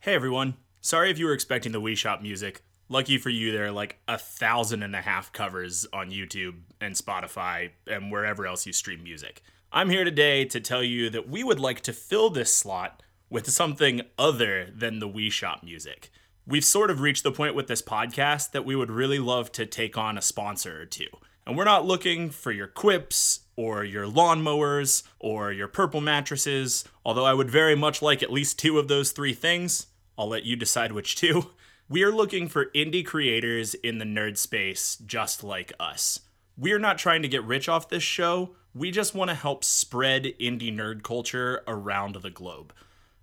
[0.00, 0.54] Hey everyone.
[0.80, 2.62] Sorry if you were expecting the Wii Shop music.
[2.88, 6.94] Lucky for you, there are like a thousand and a half covers on YouTube and
[6.94, 9.42] Spotify and wherever else you stream music.
[9.70, 13.50] I'm here today to tell you that we would like to fill this slot with
[13.50, 16.10] something other than the Wii Shop music.
[16.46, 19.66] We've sort of reached the point with this podcast that we would really love to
[19.66, 21.08] take on a sponsor or two.
[21.46, 27.24] And we're not looking for your quips or your lawnmowers or your purple mattresses, although
[27.24, 29.86] I would very much like at least two of those three things.
[30.16, 31.50] I'll let you decide which two.
[31.88, 36.20] We are looking for indie creators in the nerd space just like us.
[36.56, 40.24] We're not trying to get rich off this show, we just want to help spread
[40.38, 42.72] indie nerd culture around the globe.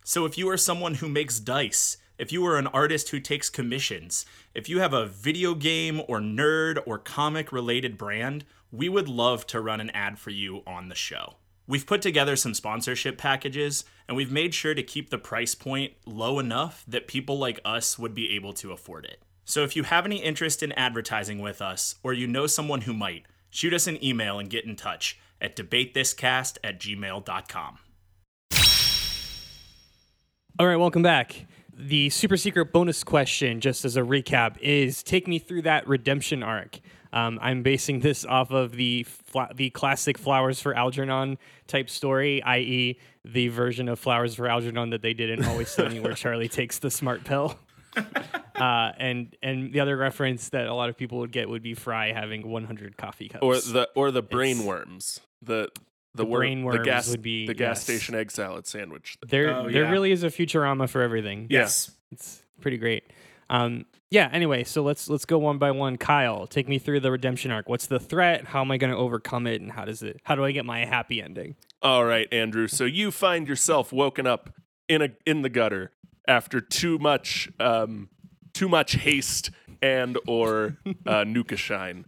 [0.08, 3.50] So if you are someone who makes dice, if you are an artist who takes
[3.50, 9.10] commissions, if you have a video game or nerd or comic related brand, we would
[9.10, 11.38] love to run an ad for you on the show.
[11.66, 15.94] We've put together some sponsorship packages and we've made sure to keep the price point
[16.06, 19.24] low enough that people like us would be able to afford it.
[19.44, 22.94] So if you have any interest in advertising with us or you know someone who
[22.94, 27.80] might, shoot us an email and get in touch at debatethiscast at gmail.com.
[30.58, 31.48] All right, welcome back.
[31.78, 36.44] The super secret bonus question, just as a recap, is take me through that redemption
[36.44, 36.80] arc.
[37.12, 41.38] Um, I'm basing this off of the fla- the classic Flowers for Algernon
[41.68, 46.00] type story, i.e., the version of Flowers for Algernon that they did in Always Sunny,
[46.00, 47.60] where Charlie takes the smart pill.
[48.56, 51.74] Uh, and and the other reference that a lot of people would get would be
[51.74, 53.44] Fry having 100 coffee cups.
[53.44, 55.20] Or the or the brain worms.
[55.42, 55.68] The
[56.16, 57.84] the, The wor- brain the gas would be- the gas yes.
[57.84, 59.18] station egg salad sandwich.
[59.28, 59.92] there Oh, there yeah.
[59.92, 61.48] really is a Futurama for everything.
[61.50, 61.92] Yes.
[62.12, 63.04] It's pretty great.
[63.50, 64.30] Um, yeah.
[64.32, 65.98] Anyway, so let's let's go one by one.
[65.98, 67.68] Kyle, take me through the redemption arc.
[67.70, 68.46] What's the threat?
[68.46, 69.62] How am I going to overcome it?
[69.62, 70.20] And how does it?
[70.24, 71.56] How do I get my happy ending?
[71.82, 72.68] All right, Andrew.
[72.68, 74.52] So you find yourself woken up
[74.88, 75.92] in a in the gutter
[76.28, 78.10] after too much um,
[78.54, 79.52] too much haste
[79.82, 82.06] and or uh, nuka shine.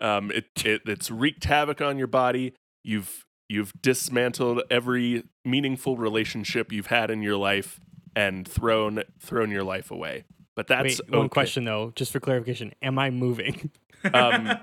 [0.00, 2.54] Um, it, it it's wreaked havoc on your body.
[2.82, 7.80] You've you've dismantled every meaningful relationship you've had in your life
[8.16, 10.24] and thrown thrown your life away.
[10.56, 11.28] But that's Wait, one okay.
[11.28, 13.70] question though, just for clarification: Am I moving?
[14.12, 14.58] Um,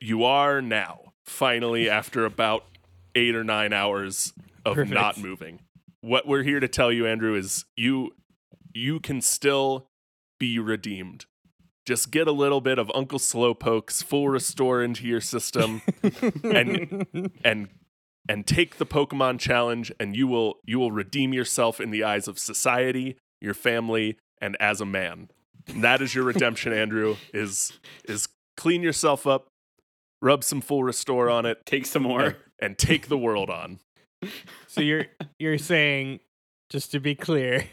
[0.00, 2.64] you are now finally after about
[3.16, 4.32] eight or nine hours
[4.64, 4.94] of Perfect.
[4.94, 5.58] not moving.
[6.00, 8.12] What we're here to tell you, Andrew, is you
[8.72, 9.88] you can still
[10.38, 11.26] be redeemed.
[11.86, 15.82] Just get a little bit of Uncle Slowpoke's full restore into your system,
[16.42, 17.06] and
[17.44, 17.68] and
[18.28, 22.26] and take the Pokemon challenge, and you will you will redeem yourself in the eyes
[22.26, 25.28] of society, your family, and as a man.
[25.68, 27.16] And that is your redemption, Andrew.
[27.32, 29.46] Is is clean yourself up,
[30.20, 32.24] rub some full restore on it, Take some more.
[32.24, 33.78] and, and take the world on.
[34.66, 35.06] so you're
[35.38, 36.18] you're saying,
[36.68, 37.66] just to be clear,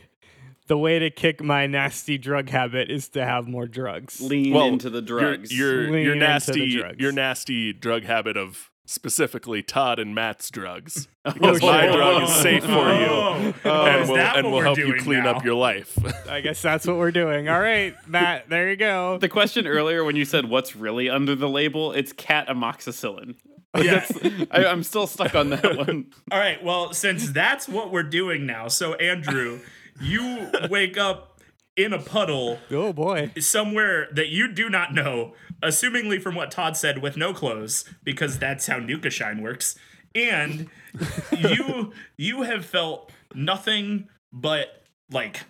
[0.73, 4.19] the way to kick my nasty drug habit is to have more drugs.
[4.19, 5.55] Lean Well, into the drugs.
[5.55, 6.99] Your your, your nasty drugs.
[6.99, 11.07] your nasty drug habit of specifically Todd and Matt's drugs.
[11.25, 11.93] Oh, Because my shit.
[11.95, 13.07] drug is safe for you.
[13.07, 15.35] Oh, oh, and is will and what will help you clean now?
[15.35, 15.97] up your life.
[16.29, 17.47] I guess that's what we're doing.
[17.47, 18.49] All right, Matt.
[18.49, 19.19] There you go.
[19.19, 23.35] the question earlier when you said what's really under the label, it's cat amoxicillin.
[23.77, 24.05] Yeah.
[24.51, 26.07] I'm still stuck on that one.
[26.29, 26.61] All right.
[26.61, 29.61] Well, since that's what we're doing now, so Andrew,
[30.01, 31.41] you wake up
[31.75, 33.31] in a puddle Oh boy.
[33.39, 35.33] somewhere that you do not know,
[35.63, 39.75] assumingly from what Todd said, with no clothes, because that's how Nuka Shine works.
[40.13, 40.69] And
[41.37, 45.41] you you have felt nothing but like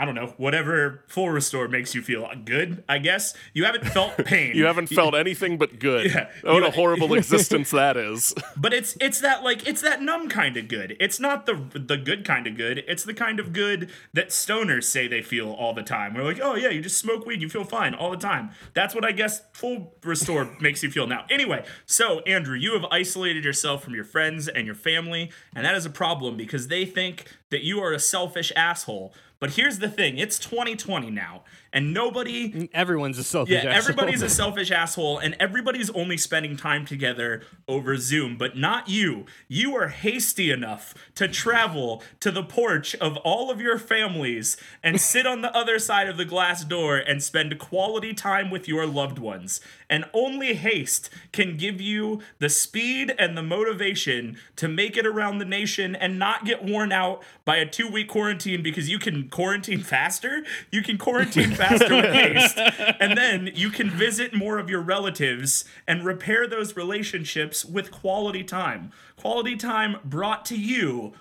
[0.00, 3.34] I don't know, whatever full restore makes you feel good, I guess.
[3.52, 4.56] You haven't felt pain.
[4.56, 6.06] You haven't felt anything but good.
[6.06, 6.30] Yeah.
[6.42, 8.32] What a horrible existence that is.
[8.56, 10.96] But it's it's that like it's that numb kind of good.
[10.98, 12.82] It's not the the good kind of good.
[12.88, 16.14] It's the kind of good that stoners say they feel all the time.
[16.14, 18.52] We're like, oh yeah, you just smoke weed, you feel fine all the time.
[18.72, 21.26] That's what I guess full restore makes you feel now.
[21.28, 25.74] Anyway, so Andrew, you have isolated yourself from your friends and your family, and that
[25.74, 29.12] is a problem because they think that you are a selfish asshole.
[29.40, 31.42] But here's the thing: it's 2020 now,
[31.72, 33.92] and nobody Everyone's a selfish yeah, asshole.
[33.92, 39.26] everybody's a selfish asshole, and everybody's only spending time together over Zoom, but not you.
[39.48, 45.00] You are hasty enough to travel to the porch of all of your families and
[45.10, 48.86] sit on the other side of the glass door and spend quality time with your
[48.86, 49.60] loved ones.
[49.88, 55.38] And only haste can give you the speed and the motivation to make it around
[55.38, 59.28] the nation and not get worn out by a two week quarantine because you can
[59.28, 60.44] quarantine faster.
[60.70, 62.58] You can quarantine faster with haste.
[63.00, 68.42] And then you can visit more of your relatives and repair those relationships with quality
[68.44, 68.92] time.
[69.16, 71.12] Quality time brought to you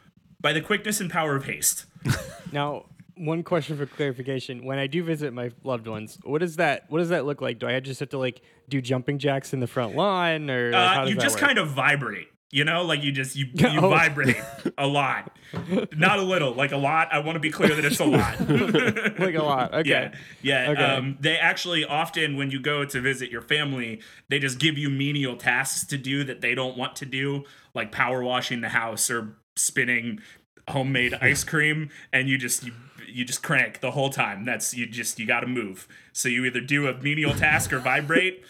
[0.41, 1.85] by the quickness and power of haste.
[2.51, 2.85] Now,
[3.15, 6.97] one question for clarification: When I do visit my loved ones, what does that what
[6.97, 7.59] does that look like?
[7.59, 10.81] Do I just have to like do jumping jacks in the front lawn, or like,
[10.81, 11.43] how Uh, does you that just work?
[11.43, 12.29] kind of vibrate.
[12.51, 13.89] You know, like you just you you Oh.
[13.89, 14.35] vibrate
[14.77, 15.37] a lot,
[15.95, 17.09] not a little, like a lot.
[17.13, 18.39] I want to be clear that it's a lot.
[19.19, 19.73] like a lot.
[19.79, 19.89] Okay.
[19.89, 20.71] Yeah, yeah.
[20.71, 20.83] Okay.
[20.83, 24.89] Um, they actually often, when you go to visit your family, they just give you
[24.89, 27.43] menial tasks to do that they don't want to do,
[27.75, 30.19] like power washing the house or spinning
[30.69, 32.73] homemade ice cream, and you just you,
[33.07, 34.43] you just crank the whole time.
[34.43, 35.87] That's you just you got to move.
[36.13, 38.43] So you either do a menial task or vibrate.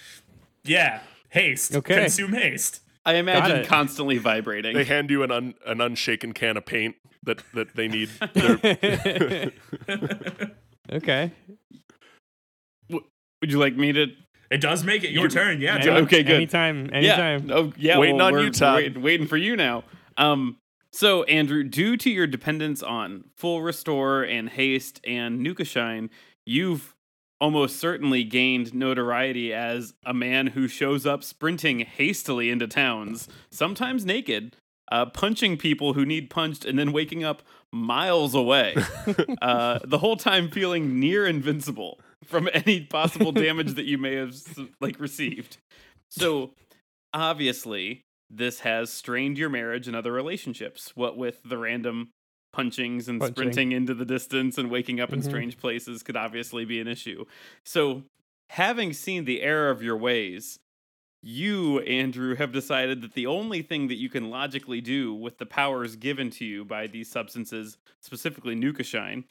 [0.63, 1.75] Yeah, haste.
[1.75, 1.95] Okay.
[1.95, 2.81] Consume haste.
[3.09, 4.75] I imagine constantly vibrating.
[4.75, 8.09] They hand you an un, an unshaken can of paint that, that they need.
[8.33, 9.51] Their,
[10.91, 11.31] Okay.
[12.89, 14.07] Would you like me to?
[14.51, 15.61] It does make it your turn.
[15.61, 15.97] Yeah, Any- John.
[16.03, 16.35] Okay, good.
[16.37, 16.89] Anytime.
[16.91, 17.47] Anytime.
[17.47, 17.55] Yeah.
[17.55, 17.99] Oh, yeah.
[17.99, 18.73] Waiting well, on you, Todd.
[18.73, 19.83] we're Waiting, waiting for you now.
[20.17, 20.57] Um.
[20.91, 26.09] So, Andrew, due to your dependence on full restore and haste and Nuka Shine,
[26.47, 26.95] you've
[27.39, 34.05] almost certainly gained notoriety as a man who shows up sprinting hastily into towns, sometimes
[34.05, 34.55] naked,
[34.91, 38.75] uh, punching people who need punched, and then waking up miles away.
[39.41, 44.35] uh, the whole time feeling near invincible from any possible damage that you may have
[44.81, 45.57] like received.
[46.09, 46.51] So,
[47.13, 50.91] obviously, this has strained your marriage and other relationships.
[50.95, 52.09] What with the random
[52.55, 53.35] punchings and Punching.
[53.35, 55.25] sprinting into the distance and waking up in Mhm.
[55.25, 57.25] strange places could obviously be an issue.
[57.63, 58.03] So,
[58.49, 60.59] having seen the error of your ways,
[61.21, 65.45] you, Andrew, have decided that the only thing that you can logically do with the
[65.45, 69.25] powers given to you by these substances, specifically Nukashine,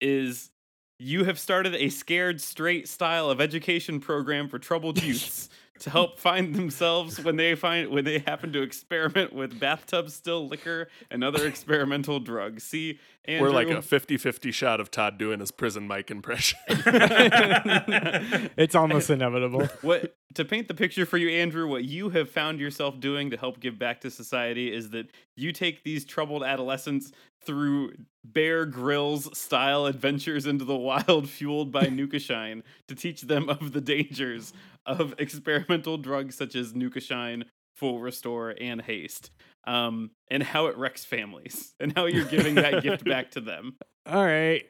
[0.00, 0.50] is
[0.98, 5.48] you have started a scared straight style of education program for troubled youths
[5.80, 10.46] to help find themselves when they find when they happen to experiment with bathtub still
[10.48, 12.62] liquor and other experimental drugs.
[12.62, 16.58] See, Andrew, we're like a 50 50 shot of Todd doing his prison mic impression.
[16.68, 19.66] it's almost inevitable.
[19.80, 23.36] what to paint the picture for you andrew what you have found yourself doing to
[23.36, 25.06] help give back to society is that
[25.36, 27.12] you take these troubled adolescents
[27.44, 27.92] through
[28.24, 33.80] Bear Grylls style adventures into the wild fueled by nukashine to teach them of the
[33.80, 34.52] dangers
[34.86, 37.44] of experimental drugs such as nukashine
[37.74, 39.30] full restore and haste
[39.66, 43.76] um, and how it wrecks families and how you're giving that gift back to them
[44.06, 44.64] All right.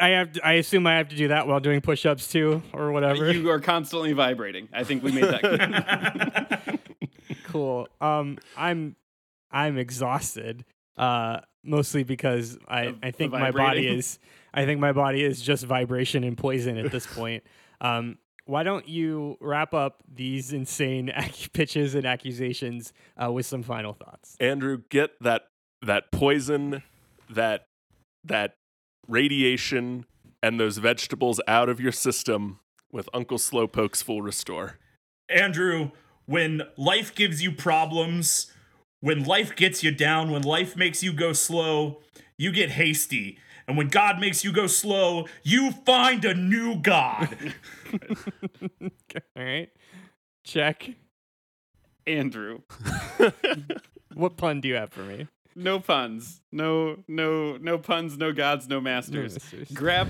[0.00, 0.32] I- have.
[0.32, 3.30] To, I assume I have to do that while doing push-ups too, or whatever.
[3.32, 6.78] you are constantly vibrating i think we made that clear
[7.50, 7.88] cool.
[8.00, 8.96] Um, I'm
[9.50, 10.64] I'm exhausted.
[10.96, 14.18] Uh, mostly because I Of I think my body is
[14.52, 17.44] I think my body is just vibration and poison at this point.
[17.80, 18.18] Um,
[18.50, 22.92] why don't you wrap up these insane ac- pitches and accusations
[23.22, 24.36] uh, with some final thoughts?
[24.40, 25.42] Andrew, get that
[25.82, 26.82] that poison,
[27.30, 27.66] that
[28.24, 28.56] that
[29.08, 30.04] radiation,
[30.42, 32.58] and those vegetables out of your system
[32.92, 34.78] with Uncle Slowpoke's full restore.
[35.28, 35.92] Andrew,
[36.26, 38.52] when life gives you problems,
[39.00, 42.00] when life gets you down, when life makes you go slow,
[42.36, 43.38] you get hasty.
[43.70, 47.54] And when God makes you go slow, you find a new God.
[48.82, 48.90] All
[49.36, 49.68] right.
[50.42, 50.90] Check.
[52.04, 52.62] andrew
[54.14, 55.28] What pun do you have for me?
[55.54, 56.40] No puns.
[56.50, 59.34] No no no puns, no gods, no masters.
[59.34, 59.70] masters.
[59.70, 60.08] grab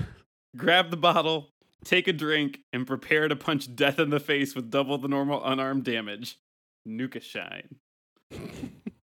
[0.57, 1.49] grab the bottle,
[1.85, 5.45] take a drink, and prepare to punch death in the face with double the normal
[5.45, 6.39] unarmed damage.
[6.83, 7.75] Nuka shine.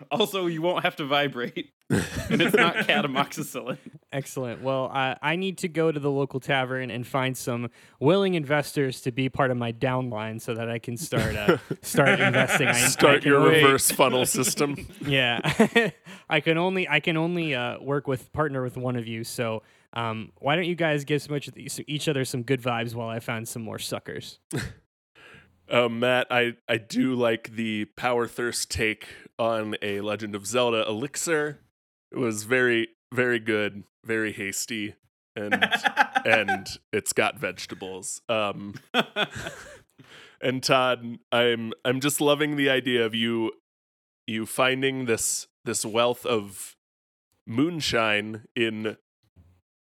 [0.09, 1.71] Also, you won't have to vibrate.
[1.89, 3.77] and it's not catamoxicillin.
[4.13, 4.61] Excellent.
[4.61, 9.01] Well, I I need to go to the local tavern and find some willing investors
[9.01, 12.67] to be part of my downline so that I can start uh, start investing.
[12.67, 14.87] I, I Start can your only- reverse funnel system.
[15.05, 15.39] Yeah,
[16.29, 19.25] I can only I can only uh, work with partner with one of you.
[19.25, 21.49] So um, why don't you guys give some each,
[21.87, 24.39] each other some good vibes while I find some more suckers?
[25.71, 29.07] Uh, Matt, I, I do like the power thirst take
[29.39, 31.61] on a Legend of Zelda elixir.
[32.11, 34.95] It was very, very good, very hasty,
[35.33, 35.65] and
[36.25, 38.21] and it's got vegetables.
[38.27, 38.73] Um,
[40.41, 43.53] and Todd, I'm I'm just loving the idea of you
[44.27, 46.75] you finding this this wealth of
[47.47, 48.97] moonshine in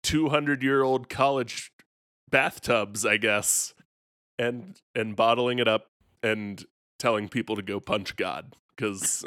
[0.03, 1.71] 200 year old college
[2.29, 3.73] bathtubs, I guess,
[4.39, 5.87] and and bottling it up
[6.23, 6.65] and
[6.97, 9.23] telling people to go punch God because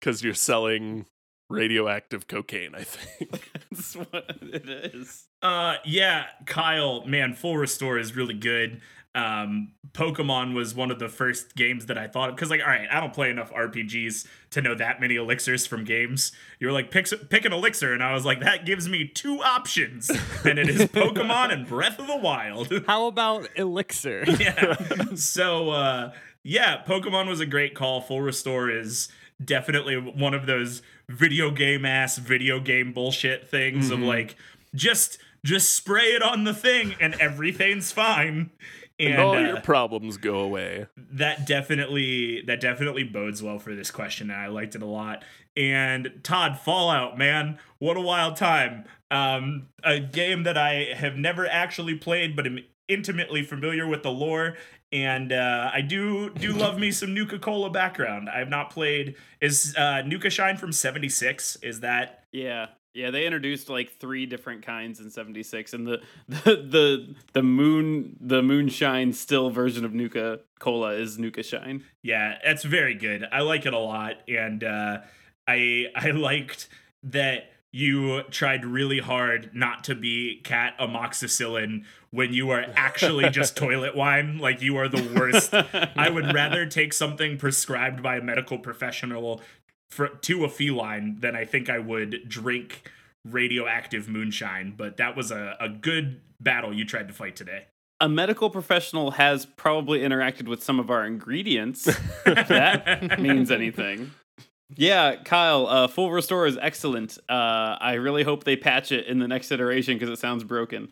[0.00, 1.06] because you're selling
[1.50, 2.74] radioactive cocaine.
[2.74, 3.50] I think.
[3.70, 5.26] That's what it is.
[5.42, 8.80] Uh, yeah, Kyle, man, Full Restore is really good.
[9.14, 12.66] Um, Pokemon was one of the first games that I thought of because, like, all
[12.66, 16.32] right, I don't play enough RPGs to know that many elixirs from games.
[16.58, 19.40] You were like, pick pick an elixir, and I was like, that gives me two
[19.40, 20.10] options,
[20.44, 22.72] and it is Pokemon and Breath of the Wild.
[22.86, 24.24] How about elixir?
[24.40, 24.76] yeah.
[25.14, 26.12] So uh
[26.42, 28.00] yeah, Pokemon was a great call.
[28.00, 29.08] Full Restore is
[29.42, 34.36] definitely one of those video game ass video game bullshit things of like
[34.74, 38.50] just just spray it on the thing and everything's fine.
[38.98, 40.86] And, And all uh, your problems go away.
[40.96, 45.24] that definitely that definitely bodes well for this question and i liked it a lot
[45.56, 51.46] and todd fallout man what a wild time um a game that i have never
[51.46, 54.56] actually played but am intimately familiar with the lore
[54.92, 58.30] and uh, I do do love me some Nuka Cola background.
[58.30, 59.16] I have not played.
[59.40, 61.56] Is uh, Nuka Shine from '76?
[61.56, 62.66] Is that Yeah.
[62.94, 68.16] Yeah, they introduced like three different kinds in 76 and the the the, the moon
[68.20, 71.84] the moonshine still version of Nuka Cola is Nuka Shine.
[72.02, 73.26] Yeah, that's very good.
[73.30, 74.98] I like it a lot, and uh,
[75.46, 76.68] I I liked
[77.02, 83.56] that you tried really hard not to be cat amoxicillin when you are actually just
[83.56, 84.38] toilet wine.
[84.38, 85.52] Like you are the worst.
[85.52, 89.42] I would rather take something prescribed by a medical professional
[89.90, 92.90] for to a feline than I think I would drink
[93.24, 94.74] radioactive moonshine.
[94.76, 97.66] But that was a, a good battle you tried to fight today.
[98.00, 101.86] A medical professional has probably interacted with some of our ingredients.
[101.86, 104.10] if that means anything.
[104.76, 107.18] Yeah, Kyle, uh, full restore is excellent.
[107.28, 110.88] Uh, I really hope they patch it in the next iteration because it sounds broken.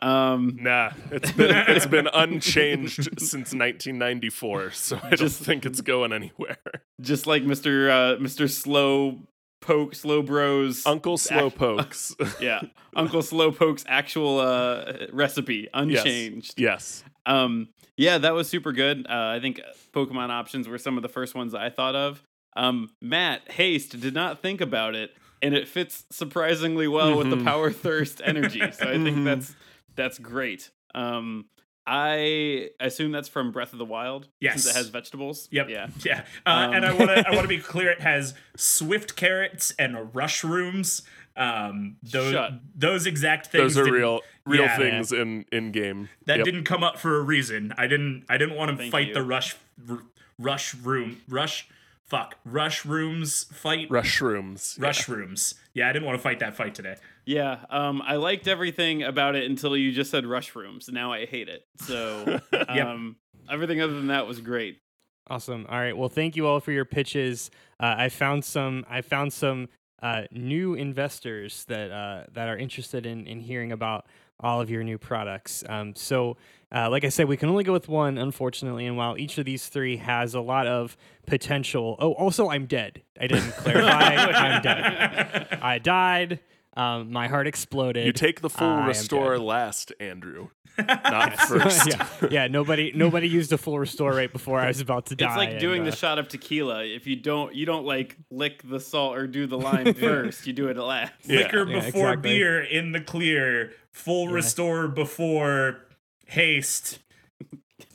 [0.00, 5.80] Um, Nah, it's been it's been unchanged since 1994, so I don't Just- think it's
[5.80, 6.58] going anywhere.
[7.00, 7.90] just like Mr.
[7.90, 8.48] Uh, Mr.
[8.50, 9.18] Slow
[9.60, 10.86] Poke, Slowbros.
[10.86, 12.14] Uncle Slowpokes.
[12.40, 12.60] yeah,
[12.94, 16.54] Uncle Slowpoke's actual uh, recipe, unchanged.
[16.60, 17.02] yes.
[17.26, 19.04] Um, yeah, that was super good.
[19.08, 19.60] Uh, I think
[19.92, 22.22] Pokemon options were some of the first ones I thought of.
[22.56, 25.10] Um, Matt Haste did not think about it,
[25.42, 27.44] and it fits surprisingly well with the Mhm.
[27.44, 28.60] Power Thirst energy.
[28.72, 29.24] So I think Mhm.
[29.24, 29.56] that's
[29.98, 30.70] that's great.
[30.94, 31.44] Um,
[31.86, 34.28] I assume that's from Breath of the Wild.
[34.40, 34.62] Yes.
[34.62, 35.48] since it has vegetables.
[35.50, 35.68] Yep.
[35.68, 35.86] Yeah.
[36.04, 36.24] Yeah.
[36.46, 37.90] Uh, and I Um, want to I want to be clear.
[37.90, 41.02] It has swift carrots and rushrooms.
[41.36, 42.52] Um, those Shut.
[42.74, 43.74] those exact things.
[43.74, 44.76] Those are real real yeah.
[44.76, 46.08] things in in game.
[46.26, 46.44] That Yep.
[46.44, 47.72] didn't come up for a reason.
[47.78, 48.24] I didn't.
[48.28, 49.14] I didn't want to Thank fight you.
[49.14, 49.56] the rush
[49.88, 50.02] r-
[50.38, 51.68] rushroom rush.
[52.08, 54.80] Fuck rushrooms fight rushrooms.
[54.80, 55.54] rush rooms.
[55.74, 56.96] Yeah, I didn't want to fight that fight today.
[57.26, 60.90] Yeah, um, I liked everything about it until you just said rushrooms.
[60.90, 61.66] Now I hate it.
[61.82, 63.16] So um,
[63.50, 64.80] everything other than that was great.
[65.28, 65.66] Awesome.
[65.68, 65.96] All right.
[65.96, 67.50] Well, thank you all for your pitches.
[67.78, 68.86] Uh, I found some.
[68.88, 69.68] I found some
[70.02, 74.06] uh, new investors that uh, that are interested in in hearing about
[74.40, 75.64] all of your new products.
[75.68, 76.36] Um, so,
[76.74, 78.86] uh, like I said, we can only go with one, unfortunately.
[78.86, 80.96] And while each of these three has a lot of
[81.26, 83.02] potential, oh, also I'm dead.
[83.18, 83.88] I didn't clarify.
[84.16, 85.58] I'm dead.
[85.62, 86.40] I died.
[86.76, 88.06] Um, my heart exploded.
[88.06, 90.48] You take the full I restore last, Andrew.
[90.78, 91.88] Not first.
[91.90, 92.46] yeah, yeah.
[92.46, 95.26] Nobody, nobody used a full restore right before I was about to die.
[95.26, 96.84] It's like and, doing uh, the shot of tequila.
[96.84, 100.46] If you don't, you don't like lick the salt or do the lime first.
[100.46, 101.14] You do it last.
[101.24, 101.38] Yeah.
[101.38, 102.30] Liquor Yeah, before exactly.
[102.30, 103.72] beer in the clear.
[103.90, 105.87] Full restore before
[106.28, 106.98] haste.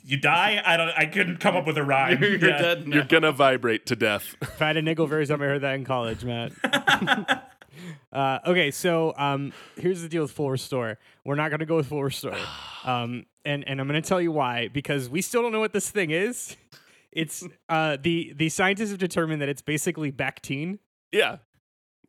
[0.06, 0.62] You die.
[0.64, 0.90] I don't.
[0.90, 2.20] I couldn't come up with a rhyme.
[2.20, 2.58] You're, you're Yeah.
[2.62, 2.96] dead now.
[2.96, 4.36] You're gonna vibrate to death.
[4.42, 6.52] If I had a nickel for every time I heard that in college, Matt.
[8.12, 10.98] uh, okay, so um, here's the deal with full restore.
[11.24, 12.36] We're not gonna go with full restore,
[12.84, 15.90] um, and and I'm gonna tell you why because we still don't know what this
[15.90, 16.56] thing is.
[17.12, 20.78] it's uh the the scientists have determined that it's basically Bactine,
[21.12, 21.38] Yeah.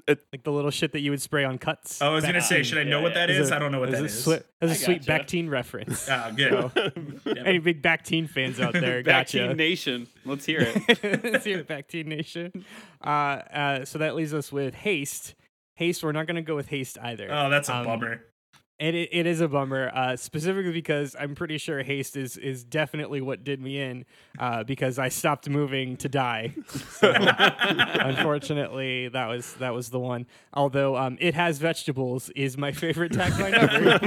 [0.08, 2.01] Like the little shit that you would spray on cuts.
[2.01, 3.51] Oh, I was gonna say, should I know Yeah, what that There's is?
[3.51, 4.41] a- I don't know what there's that a is.
[4.41, 5.24] swi- there's a I sweet gotcha.
[5.38, 6.08] Bactine reference.
[6.12, 7.38] Ah, good.
[7.45, 9.47] Any big Bactine fans out there, Back gotcha.
[9.47, 10.08] Team Nation.
[10.26, 11.24] Let's hear it.
[11.24, 12.66] Let's hear it, Bactine Nation.
[13.03, 15.34] Uh, uh, so that leaves us with Haste.
[15.76, 17.28] Haste, we're not going to go with Haste either.
[17.32, 18.22] Oh, that's a Um, bummer.
[18.78, 22.65] And it, it is a bummer, uh, specifically because I'm pretty sure haste is is
[22.65, 24.03] definitely what did me in,
[24.38, 26.53] uh, because I stopped moving to die.
[26.99, 30.26] So, unfortunately, that was that was the one.
[30.53, 33.99] Although um, it has vegetables is my favorite tagline ever,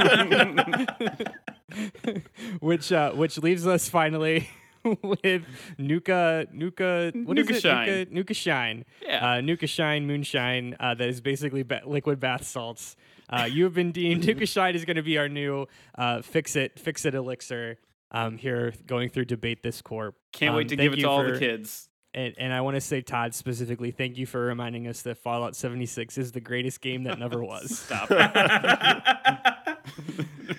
[2.61, 4.49] which uh, which leaves us finally.
[5.03, 5.43] with
[5.77, 7.61] Nuka Nuka what is Nuka it?
[7.63, 7.87] Shine.
[7.89, 8.85] Nuka, Nuka Shine.
[9.03, 9.33] Yeah.
[9.33, 12.95] Uh, Nuka Shine Moonshine uh, that is basically ba- liquid bath salts.
[13.31, 14.55] Uh, you have been deemed Nuka is
[14.85, 15.67] going to be our new
[15.97, 17.79] uh, fix it fix it elixir.
[18.11, 20.15] Um, here going through debate this corp.
[20.33, 21.91] Can't Um, wait to thank give it you to all for- the kids.
[22.15, 25.55] And, and I want to say Todd specifically, thank you for reminding us that Fallout
[25.55, 27.79] 76 is the greatest game that never was.
[27.81, 28.09] Stop.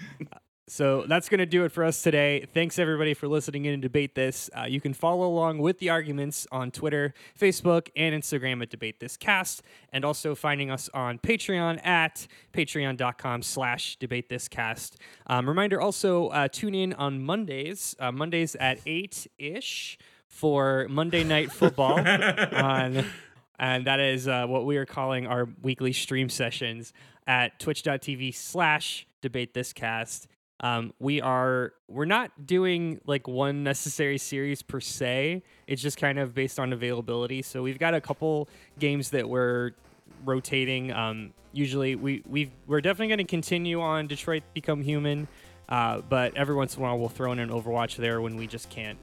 [0.80, 2.48] So that's going to do it for us today.
[2.54, 4.50] Thanks everybody for listening in and debate this.
[4.58, 9.02] Uh, you can follow along with the arguments on Twitter, Facebook, and Instagram at Debate
[9.02, 9.62] This Cast,
[9.92, 14.96] and also finding us on Patreon at patreon.com slash debate this cast.
[15.28, 19.98] Um, reminder also uh, tune in on Mondays, uh, Mondays at 8 ish
[20.30, 23.06] for Monday Night Football on
[23.60, 26.94] and that is uh, what we are calling our weekly stream sessions
[27.28, 30.30] at twitch.tv slash debate this cast
[30.62, 36.20] um, we are we're not doing like one necessary series per se it's just kind
[36.20, 39.72] of based on availability so we've got a couple games that we're
[40.26, 45.28] rotating um, usually we we we're definitely going to continue on detroit become human
[45.70, 48.48] uh, but every once in a while we'll throw in an overwatch there when we
[48.48, 48.98] just can't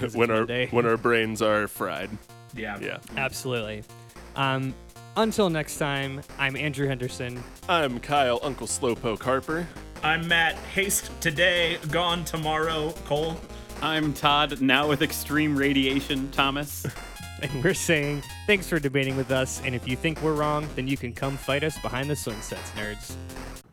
[0.14, 0.68] when our Monday.
[0.70, 2.08] when our brains are fried.
[2.56, 2.78] yeah.
[2.80, 2.98] Yeah.
[3.16, 3.82] Absolutely.
[4.34, 4.74] Um,
[5.16, 7.42] until next time, I'm Andrew Henderson.
[7.68, 9.66] I'm Kyle, Uncle Slowpoke Harper.
[10.02, 10.56] I'm Matt.
[10.56, 12.92] Haste today, gone tomorrow.
[13.06, 13.40] Cole.
[13.82, 16.86] I'm Todd, now with extreme radiation, Thomas.
[17.42, 19.60] And we're saying thanks for debating with us.
[19.64, 22.40] And if you think we're wrong, then you can come fight us behind the swing
[22.40, 23.63] sets, nerds.